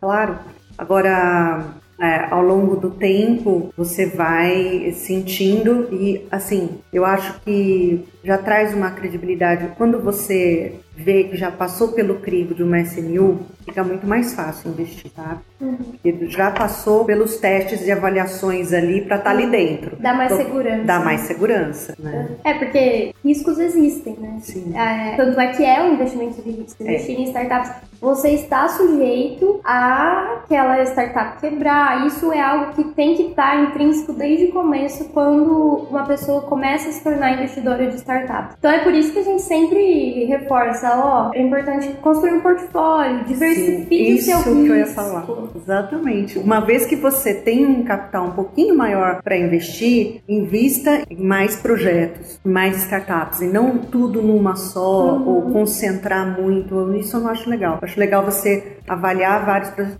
claro. 0.00 0.38
Agora, 0.76 1.64
é, 2.00 2.26
ao 2.30 2.42
longo 2.42 2.76
do 2.76 2.90
tempo, 2.90 3.72
você 3.76 4.06
vai 4.06 4.92
sentindo 4.92 5.88
e, 5.92 6.26
assim, 6.30 6.80
eu 6.92 7.04
acho 7.04 7.40
que 7.40 8.04
já 8.24 8.38
traz 8.38 8.74
uma 8.74 8.90
credibilidade. 8.90 9.68
Quando 9.76 10.00
você 10.00 10.74
vê 10.94 11.24
que 11.24 11.36
já 11.36 11.50
passou 11.50 11.88
pelo 11.88 12.16
crivo 12.16 12.54
de 12.54 12.62
uma 12.62 12.78
SMU, 12.80 13.40
fica 13.64 13.82
muito 13.82 14.06
mais 14.06 14.34
fácil 14.34 14.70
investir, 14.70 15.10
tá? 15.10 15.38
Porque 15.58 16.26
já 16.28 16.50
passou 16.50 17.04
pelos 17.04 17.38
testes 17.38 17.86
e 17.86 17.90
avaliações 17.90 18.72
ali 18.72 19.00
para 19.00 19.16
estar 19.16 19.30
ali 19.30 19.46
dentro. 19.50 19.96
Dá 19.98 20.12
mais 20.12 20.30
Então, 20.32 20.44
segurança. 20.44 20.84
Dá 20.84 21.00
mais 21.00 21.20
segurança, 21.22 21.94
né? 21.98 22.28
É, 22.44 22.54
porque 22.54 23.14
riscos 23.24 23.58
existem, 23.58 24.16
né? 24.20 24.38
Sim. 24.40 24.72
É, 24.76 25.16
tanto 25.16 25.40
é 25.40 25.46
que 25.48 25.64
é 25.64 25.82
um 25.82 25.94
investimento 25.94 26.42
de 26.42 26.50
risco. 26.50 26.82
Investir 26.82 27.18
em 27.18 27.24
startups, 27.24 27.72
você 28.00 28.30
está 28.30 28.68
sujeito 28.68 29.60
a 29.64 30.42
aquela 30.44 30.82
startup 30.82 31.40
quebrar. 31.40 32.06
Isso 32.06 32.32
é 32.32 32.40
algo 32.40 32.72
que 32.74 32.84
tem 32.92 33.16
que 33.16 33.22
estar 33.28 33.62
intrínseco 33.62 34.12
desde 34.12 34.46
o 34.46 34.52
começo, 34.52 35.08
quando 35.10 35.86
uma 35.90 36.04
pessoa 36.04 36.42
começa 36.42 36.88
a 36.88 36.92
se 36.92 37.02
tornar 37.02 37.32
investidora 37.32 37.86
de 37.86 37.96
startup. 37.96 38.11
Então 38.58 38.70
é 38.70 38.78
por 38.80 38.94
isso 38.94 39.12
que 39.12 39.18
a 39.18 39.22
gente 39.22 39.42
sempre 39.42 40.24
reforça, 40.24 40.90
ó, 40.96 41.30
é 41.34 41.40
importante 41.42 41.88
construir 42.00 42.32
um 42.34 42.40
portfólio, 42.40 43.24
diversifique 43.24 44.12
o 44.12 44.14
Isso 44.16 44.24
seu 44.26 44.36
risco. 44.38 44.62
que 44.64 44.68
eu 44.68 44.76
ia 44.76 44.86
falar. 44.86 45.26
Exatamente. 45.54 46.38
Uma 46.38 46.60
vez 46.60 46.86
que 46.86 46.96
você 46.96 47.34
tem 47.34 47.66
um 47.66 47.82
capital 47.84 48.26
um 48.26 48.30
pouquinho 48.32 48.76
maior 48.76 49.22
para 49.22 49.36
investir, 49.36 50.22
invista 50.28 51.02
em 51.10 51.16
mais 51.16 51.56
projetos, 51.56 52.38
mais 52.44 52.76
startups, 52.78 53.40
e 53.40 53.46
não 53.46 53.78
tudo 53.78 54.20
numa 54.22 54.56
só, 54.56 55.16
Uhum. 55.16 55.28
ou 55.28 55.42
concentrar 55.52 56.40
muito. 56.40 56.94
Isso 56.96 57.16
eu 57.16 57.20
não 57.20 57.28
acho 57.30 57.48
legal. 57.48 57.74
Eu 57.80 57.88
acho 57.88 57.98
legal 57.98 58.24
você 58.24 58.76
avaliar 58.88 59.44
vários 59.44 59.70
projetos. 59.70 59.98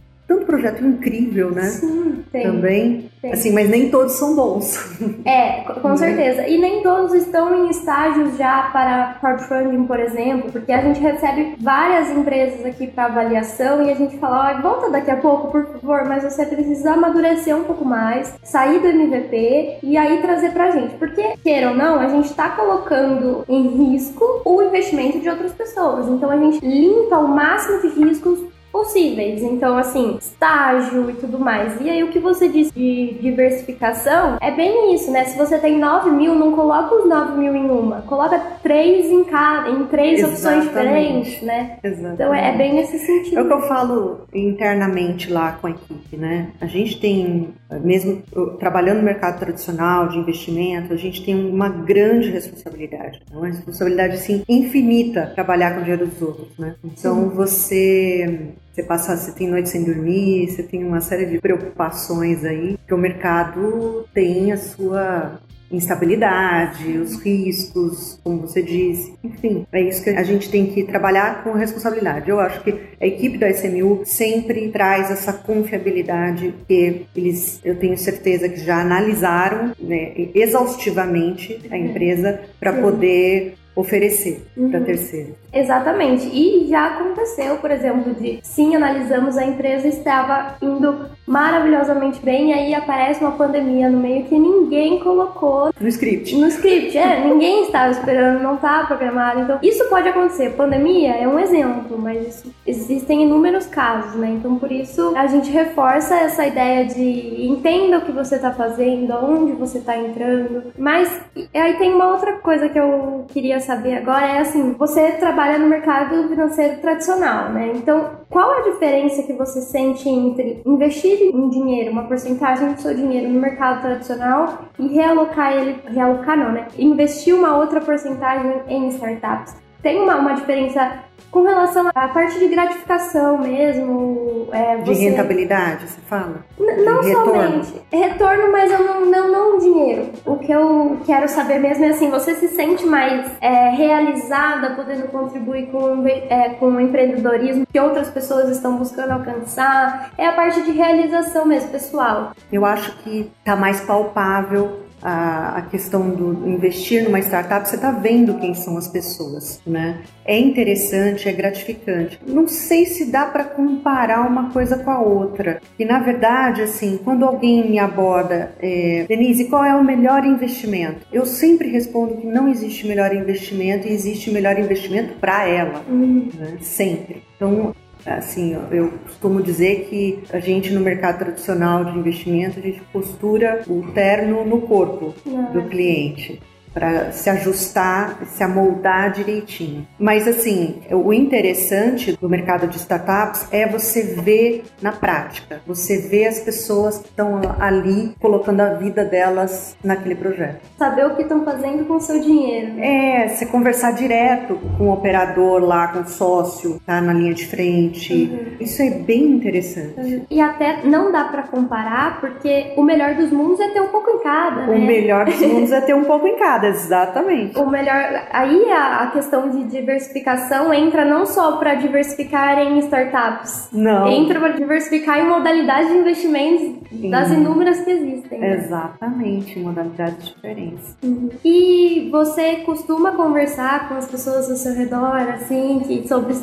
Projeto 0.52 0.84
incrível, 0.84 1.50
né? 1.50 1.62
Sim, 1.62 2.22
tem. 2.31 2.43
Também. 2.43 3.10
tem. 3.22 3.32
Assim, 3.32 3.52
mas 3.52 3.70
nem 3.70 3.88
todos 3.90 4.12
são 4.12 4.37
bons. 4.37 4.76
É, 5.25 5.62
com- 5.81 5.88
Né? 5.91 5.96
certeza. 5.96 6.46
E 6.48 6.58
nem 6.60 6.82
todos 6.82 7.15
estão 7.15 7.55
em 7.65 7.70
estágios 7.70 8.36
já 8.36 8.69
para 8.72 9.17
crowdfunding, 9.20 9.84
por 9.86 9.98
exemplo, 9.98 10.50
porque 10.53 10.72
a 10.72 10.81
gente 10.82 11.00
recebe 11.00 11.56
várias 11.60 12.10
empresas 12.10 12.65
aqui 12.67 12.86
para 12.88 13.06
avaliação 13.06 13.82
e 13.82 13.91
a 13.91 13.94
gente 13.94 14.19
fala, 14.19 14.56
ó, 14.58 14.60
volta 14.62 14.91
daqui 14.91 15.10
a 15.10 15.17
pouco, 15.17 15.50
por 15.50 15.65
favor, 15.67 16.05
mas 16.06 16.22
você 16.24 16.44
precisa 16.44 16.93
amadurecer 16.93 17.56
um 17.56 17.65
pouco 17.65 17.84
mais, 17.84 18.34
sair 18.43 18.79
do 18.81 18.88
MVP 18.88 19.79
e 19.82 19.96
aí 19.96 20.20
trazer 20.20 20.50
pra 20.53 20.70
gente. 20.70 20.94
Porque, 20.96 21.22
queira 21.43 21.70
ou 21.70 21.77
não, 21.77 21.98
a 21.98 22.08
gente 22.08 22.27
está 22.27 22.50
colocando 22.50 23.44
em 23.48 23.69
risco 23.93 24.43
o 24.44 24.60
investimento 24.62 25.19
de 25.20 25.29
outras 25.31 25.53
pessoas. 25.53 26.08
Então 26.08 26.31
a 26.31 26.36
gente 26.36 26.58
limpa 26.65 27.19
o 27.19 27.29
máximo 27.29 27.81
de 27.81 27.88
riscos 28.00 28.38
possíveis. 28.72 29.43
Então, 29.43 29.76
assim, 29.76 30.17
estágio 30.19 31.10
e 31.10 31.14
tudo 31.14 31.38
mais. 31.38 31.79
E 31.81 31.91
aí, 31.91 32.02
o 32.02 32.08
que 32.08 32.19
você 32.19 32.48
disse 32.48 32.72
de 32.72 33.19
diversificação 33.20 34.38
é 34.41 34.50
bem 34.50 34.94
isso, 34.94 35.10
né? 35.10 35.24
Se 35.24 35.36
você 35.36 35.58
tem 35.58 35.79
9 35.79 36.10
mil, 36.10 36.34
não 36.34 36.52
coloca 36.52 36.94
os 36.94 37.08
9 37.08 37.38
mil 37.38 37.55
em 37.55 37.70
uma. 37.70 38.02
Coloca 38.02 38.41
três 38.62 39.06
em 39.06 39.24
cada, 39.24 39.69
em 39.69 39.84
três 39.86 40.24
opções 40.24 40.64
Exatamente. 40.64 40.69
diferentes, 40.69 41.43
né? 41.43 41.79
Exatamente. 41.84 42.14
Então, 42.14 42.34
é, 42.34 42.48
é 42.48 42.56
bem 42.56 42.74
nesse 42.74 42.98
sentido. 42.98 43.38
É 43.38 43.43
o 43.43 43.46
que 43.46 43.52
eu 43.52 43.62
falo 43.62 44.20
internamente 44.32 45.31
lá 45.31 45.52
com 45.60 45.67
a 45.67 45.70
equipe, 45.70 46.17
né? 46.17 46.48
A 46.60 46.67
gente 46.67 46.98
tem, 46.98 47.55
mesmo 47.82 48.22
trabalhando 48.58 48.98
no 48.98 49.05
mercado 49.05 49.38
tradicional 49.38 50.08
de 50.08 50.19
investimento, 50.19 50.93
a 50.93 50.96
gente 50.96 51.24
tem 51.24 51.34
uma 51.34 51.69
grande 51.69 52.31
responsabilidade, 52.31 53.20
né? 53.31 53.36
uma 53.36 53.46
responsabilidade 53.46 54.14
assim 54.14 54.43
infinita 54.48 55.32
trabalhar 55.34 55.74
com 55.74 55.81
o 55.81 55.82
dinheiro 55.82 56.06
dos 56.06 56.22
outros, 56.22 56.58
né? 56.58 56.74
Então 56.84 57.29
você 57.29 58.52
você 58.72 58.82
passa, 58.82 59.17
você 59.17 59.32
tem 59.32 59.48
noite 59.48 59.69
sem 59.69 59.84
dormir, 59.84 60.48
você 60.48 60.62
tem 60.62 60.82
uma 60.82 61.00
série 61.00 61.26
de 61.26 61.38
preocupações 61.38 62.43
aí, 62.44 62.79
que 62.86 62.94
o 62.94 62.98
mercado 62.98 64.06
tem 64.14 64.50
a 64.50 64.56
sua 64.56 65.38
instabilidade, 65.70 66.98
os 66.98 67.20
riscos, 67.22 68.20
como 68.22 68.43
você 68.43 68.62
disse. 68.62 69.14
Enfim, 69.24 69.67
é 69.72 69.81
isso 69.81 70.05
que 70.05 70.10
a 70.10 70.22
gente 70.22 70.50
tem 70.50 70.67
que 70.67 70.84
trabalhar 70.84 71.43
com 71.43 71.52
responsabilidade. 71.52 72.29
Eu 72.29 72.38
acho 72.38 72.62
que 72.62 72.79
a 73.00 73.06
equipe 73.06 73.38
da 73.38 73.50
SMU 73.50 74.02
sempre 74.05 74.69
traz 74.69 75.10
essa 75.10 75.32
confiabilidade 75.32 76.55
que 76.69 77.06
eles, 77.17 77.60
eu 77.64 77.76
tenho 77.76 77.96
certeza 77.96 78.48
que 78.48 78.60
já 78.60 78.81
analisaram 78.81 79.72
né, 79.81 80.12
exaustivamente 80.34 81.60
a 81.70 81.79
empresa 81.79 82.41
para 82.60 82.74
poder 82.74 83.55
oferecer 83.74 84.43
para 84.55 84.79
Uhum. 84.79 84.84
terceiros. 84.84 85.34
Exatamente. 85.52 86.26
E 86.26 86.67
já 86.69 86.86
aconteceu, 86.86 87.56
por 87.56 87.70
exemplo, 87.70 88.14
de 88.14 88.38
sim, 88.43 88.74
analisamos 88.74 89.36
a 89.36 89.44
empresa 89.44 89.86
estava 89.88 90.56
indo 90.62 91.06
maravilhosamente 91.26 92.20
bem, 92.20 92.50
e 92.50 92.52
aí 92.52 92.74
aparece 92.74 93.20
uma 93.22 93.32
pandemia 93.32 93.88
no 93.88 93.98
meio 93.98 94.24
que 94.24 94.38
ninguém 94.38 94.98
colocou 95.00 95.70
no 95.81 95.88
script. 95.88 96.36
No 96.36 96.46
script, 96.48 96.96
é, 96.96 97.24
ninguém 97.24 97.64
estava 97.64 97.91
esperando, 97.91 98.43
não 98.43 98.56
estava 98.56 98.86
programado. 98.86 99.41
Então, 99.41 99.58
isso 99.62 99.84
pode 99.88 100.08
acontecer. 100.08 100.50
Pandemia 100.50 101.14
é 101.14 101.26
um 101.29 101.38
exemplo, 101.38 101.98
mas 101.98 102.29
isso, 102.29 102.55
existem 102.67 103.22
inúmeros 103.22 103.67
casos, 103.67 104.14
né? 104.14 104.31
Então, 104.38 104.56
por 104.56 104.70
isso, 104.70 105.12
a 105.17 105.26
gente 105.26 105.50
reforça 105.50 106.14
essa 106.17 106.46
ideia 106.46 106.84
de 106.84 107.46
entenda 107.46 107.98
o 107.98 108.02
que 108.02 108.12
você 108.12 108.36
está 108.36 108.52
fazendo, 108.52 109.12
aonde 109.12 109.52
você 109.52 109.79
está 109.79 109.96
entrando. 109.96 110.64
Mas 110.79 111.20
aí 111.55 111.74
tem 111.74 111.93
uma 111.94 112.12
outra 112.12 112.34
coisa 112.34 112.69
que 112.69 112.79
eu 112.79 113.24
queria 113.29 113.60
saber 113.62 113.96
agora, 113.96 114.26
é 114.26 114.38
assim, 114.40 114.72
você 114.72 115.12
trabalha 115.12 115.58
no 115.58 115.66
mercado 115.66 116.28
financeiro 116.28 116.81
tradicional, 116.81 117.50
né? 117.50 117.72
Então, 117.74 118.10
qual 118.28 118.50
a 118.50 118.60
diferença 118.62 119.22
que 119.22 119.32
você 119.32 119.60
sente 119.60 120.08
entre 120.08 120.62
investir 120.66 121.19
em 121.34 121.48
dinheiro, 121.48 121.90
uma 121.90 122.04
porcentagem 122.04 122.72
do 122.72 122.81
seu 122.81 122.94
dinheiro 122.94 123.28
no 123.28 123.40
mercado 123.40 123.82
tradicional 123.82 124.66
e 124.78 124.88
realocar 124.88 125.52
ele, 125.52 125.81
realocar 125.86 126.36
não, 126.36 126.52
né? 126.52 126.69
Investir 126.78 127.34
uma 127.34 127.56
outra 127.56 127.81
porcentagem 127.81 128.62
em 128.69 128.88
startups? 128.88 129.56
Tem 129.82 130.01
uma, 130.01 130.17
uma 130.17 130.34
diferença 130.34 131.03
com 131.32 131.43
relação 131.43 131.89
à 131.94 132.08
parte 132.08 132.39
de 132.39 132.46
gratificação 132.46 133.39
mesmo. 133.39 134.48
É, 134.53 134.77
você... 134.77 134.93
De 134.93 135.01
rentabilidade, 135.08 135.89
você 135.89 136.01
fala? 136.03 136.44
N 136.60 136.84
não 136.84 137.03
retorno. 137.03 137.65
somente. 137.65 137.82
Retorno, 137.91 138.53
mas 138.53 138.70
eu 138.70 138.84
não, 138.84 139.06
não, 139.06 139.32
não 139.32 139.58
dinheiro. 139.58 140.10
O 140.27 140.36
que 140.36 140.53
eu 140.53 140.98
quero 141.06 141.27
saber 141.29 141.58
mesmo 141.58 141.86
é 141.86 141.89
assim, 141.89 142.10
você 142.10 142.34
se 142.34 142.48
sente 142.48 142.84
mais 142.84 143.32
é, 143.41 143.70
realizada 143.70 144.74
podendo 144.77 145.08
contribuir 145.08 145.69
com, 145.69 146.06
é, 146.06 146.51
com 146.60 146.67
o 146.67 146.81
empreendedorismo 146.81 147.67
que 147.67 147.81
outras 147.81 148.10
pessoas 148.10 148.51
estão 148.51 148.77
buscando 148.77 149.12
alcançar? 149.12 150.12
É 150.19 150.27
a 150.27 150.32
parte 150.32 150.62
de 150.62 150.70
realização 150.72 151.46
mesmo, 151.46 151.70
pessoal. 151.70 152.32
Eu 152.53 152.67
acho 152.67 152.94
que 152.98 153.32
tá 153.43 153.56
mais 153.56 153.81
palpável 153.81 154.82
a, 155.03 155.59
a 155.59 155.63
questão 155.63 156.11
do 156.11 156.49
investir 156.49 157.05
numa 157.05 157.19
startup, 157.19 157.69
você 157.69 157.77
está 157.77 157.91
vendo 157.91 158.39
quem 158.39 158.55
são 158.55 158.77
as 158.77 158.89
pessoas, 158.89 159.61
né? 159.67 160.03
É 160.25 160.39
interessante, 160.39 161.29
é 161.29 161.32
gratificante. 161.32 162.21
Não 162.27 162.47
sei 162.47 162.87
se 162.87 163.06
dá 163.11 163.27
para 163.27 163.44
comparar 163.44 164.27
uma 164.27 164.51
coisa 164.51 164.79
com 164.79 164.91
a 164.91 165.01
outra. 165.01 165.61
E 165.79 165.85
na 165.85 165.99
verdade, 165.99 166.63
assim, 166.63 166.99
quando 167.03 167.25
alguém 167.25 167.69
me 167.69 167.79
aborda, 167.79 168.55
é, 168.61 169.05
Denise, 169.09 169.47
qual 169.47 169.65
é 169.65 169.75
o 169.75 169.85
melhor 169.85 170.25
investimento? 170.25 171.06
Eu 171.13 171.27
sempre 171.27 171.69
respondo 171.69 172.17
que 172.17 172.27
não 172.27 172.49
existe 172.49 172.87
melhor 172.87 173.15
investimento 173.15 173.89
e 173.89 173.93
existe 173.93 174.31
melhor 174.31 174.59
investimento 174.59 175.15
para 175.15 175.47
ela, 175.47 175.85
uhum. 175.89 176.29
né? 176.35 176.59
sempre. 176.61 177.23
Então, 177.37 177.75
Assim, 178.05 178.56
eu 178.73 178.91
costumo 179.05 179.41
dizer 179.41 179.87
que 179.89 180.25
a 180.32 180.41
gente 180.41 180.73
no 180.73 180.81
mercado 180.81 181.19
tradicional 181.19 181.85
de 181.85 181.99
investimento, 181.99 182.59
a 182.59 182.63
gente 182.63 182.81
postura 182.93 183.63
o 183.69 183.93
terno 183.93 184.44
no 184.44 184.63
corpo 184.63 185.15
do 185.53 185.63
cliente 185.69 186.41
para 186.72 187.12
se 187.12 187.29
ajustar, 187.31 188.19
se 188.26 188.43
amoldar 188.43 189.12
direitinho. 189.12 189.86
Mas 189.98 190.26
assim, 190.26 190.82
o 190.91 191.12
interessante 191.12 192.17
do 192.17 192.29
mercado 192.29 192.67
de 192.67 192.76
startups 192.76 193.46
é 193.52 193.67
você 193.67 194.02
ver 194.02 194.64
na 194.81 194.93
prática, 194.93 195.60
você 195.67 195.98
vê 195.98 196.26
as 196.26 196.41
pessoas 196.41 196.98
que 196.98 197.08
estão 197.08 197.41
ali 197.58 198.14
colocando 198.20 198.60
a 198.60 198.74
vida 198.74 199.05
delas 199.05 199.76
naquele 199.82 200.14
projeto. 200.14 200.60
Saber 200.79 201.06
o 201.06 201.17
que 201.17 201.22
estão 201.22 201.44
fazendo 201.44 201.84
com 201.86 201.94
o 201.94 202.00
seu 202.00 202.20
dinheiro. 202.20 202.79
É, 202.79 203.29
você 203.29 203.46
conversar 203.46 203.93
direto 203.93 204.58
com 204.79 204.88
o 204.88 204.93
operador 204.93 205.60
lá, 205.60 205.88
com 205.88 206.00
o 206.00 206.08
sócio, 206.08 206.81
tá 206.86 207.00
na 207.00 207.12
linha 207.12 207.34
de 207.34 207.46
frente. 207.46 208.12
Uhum. 208.12 208.56
Isso 208.60 208.82
é 208.82 208.91
bem 208.91 209.24
interessante. 209.24 210.00
Uhum. 210.00 210.26
E 210.31 210.41
até 210.41 210.84
não 210.84 211.10
dá 211.12 211.24
para 211.24 211.43
comparar, 211.44 212.20
porque 212.20 212.72
o 212.76 212.82
melhor 212.82 213.14
dos 213.14 213.31
mundos 213.31 213.60
é 213.60 213.69
ter 213.69 213.81
um 213.81 213.88
pouco 213.88 214.10
em 214.10 214.19
cada. 214.22 214.62
O 214.62 214.79
né? 214.79 214.79
melhor 214.79 215.24
dos 215.24 215.41
mundos 215.41 215.72
é 215.72 215.81
ter 215.81 215.94
um 215.94 216.05
pouco 216.05 216.26
em 216.26 216.38
cada 216.38 216.61
exatamente. 216.69 217.58
O 217.58 217.66
melhor. 217.66 218.26
Aí 218.32 218.70
a, 218.70 219.02
a 219.02 219.06
questão 219.08 219.50
de 219.50 219.64
diversificação 219.64 220.72
entra 220.72 221.04
não 221.04 221.26
só 221.26 221.56
para 221.56 221.74
diversificar 221.74 222.58
em 222.58 222.78
startups. 222.78 223.69
Não. 223.72 224.08
Entra 224.08 224.38
para 224.40 224.52
diversificar 224.52 225.19
em 225.19 225.28
modalidades 225.28 225.88
de 225.88 225.98
investimentos 225.98 226.81
Sim. 227.01 227.11
das 227.11 227.31
inúmeras 227.31 227.81
que 227.81 227.91
existem. 227.91 228.39
Né? 228.39 228.56
Exatamente, 228.56 229.58
modalidades 229.58 230.29
diferentes. 230.29 230.96
Uhum. 231.03 231.31
E 231.44 232.08
você 232.11 232.56
costuma 232.56 233.13
conversar 233.13 233.89
com 233.89 233.94
as 233.94 234.06
pessoas 234.06 234.51
ao 234.51 234.56
seu 234.56 234.75
redor, 234.75 235.17
assim, 235.34 235.81
que 235.87 236.06
sobre 236.06 236.34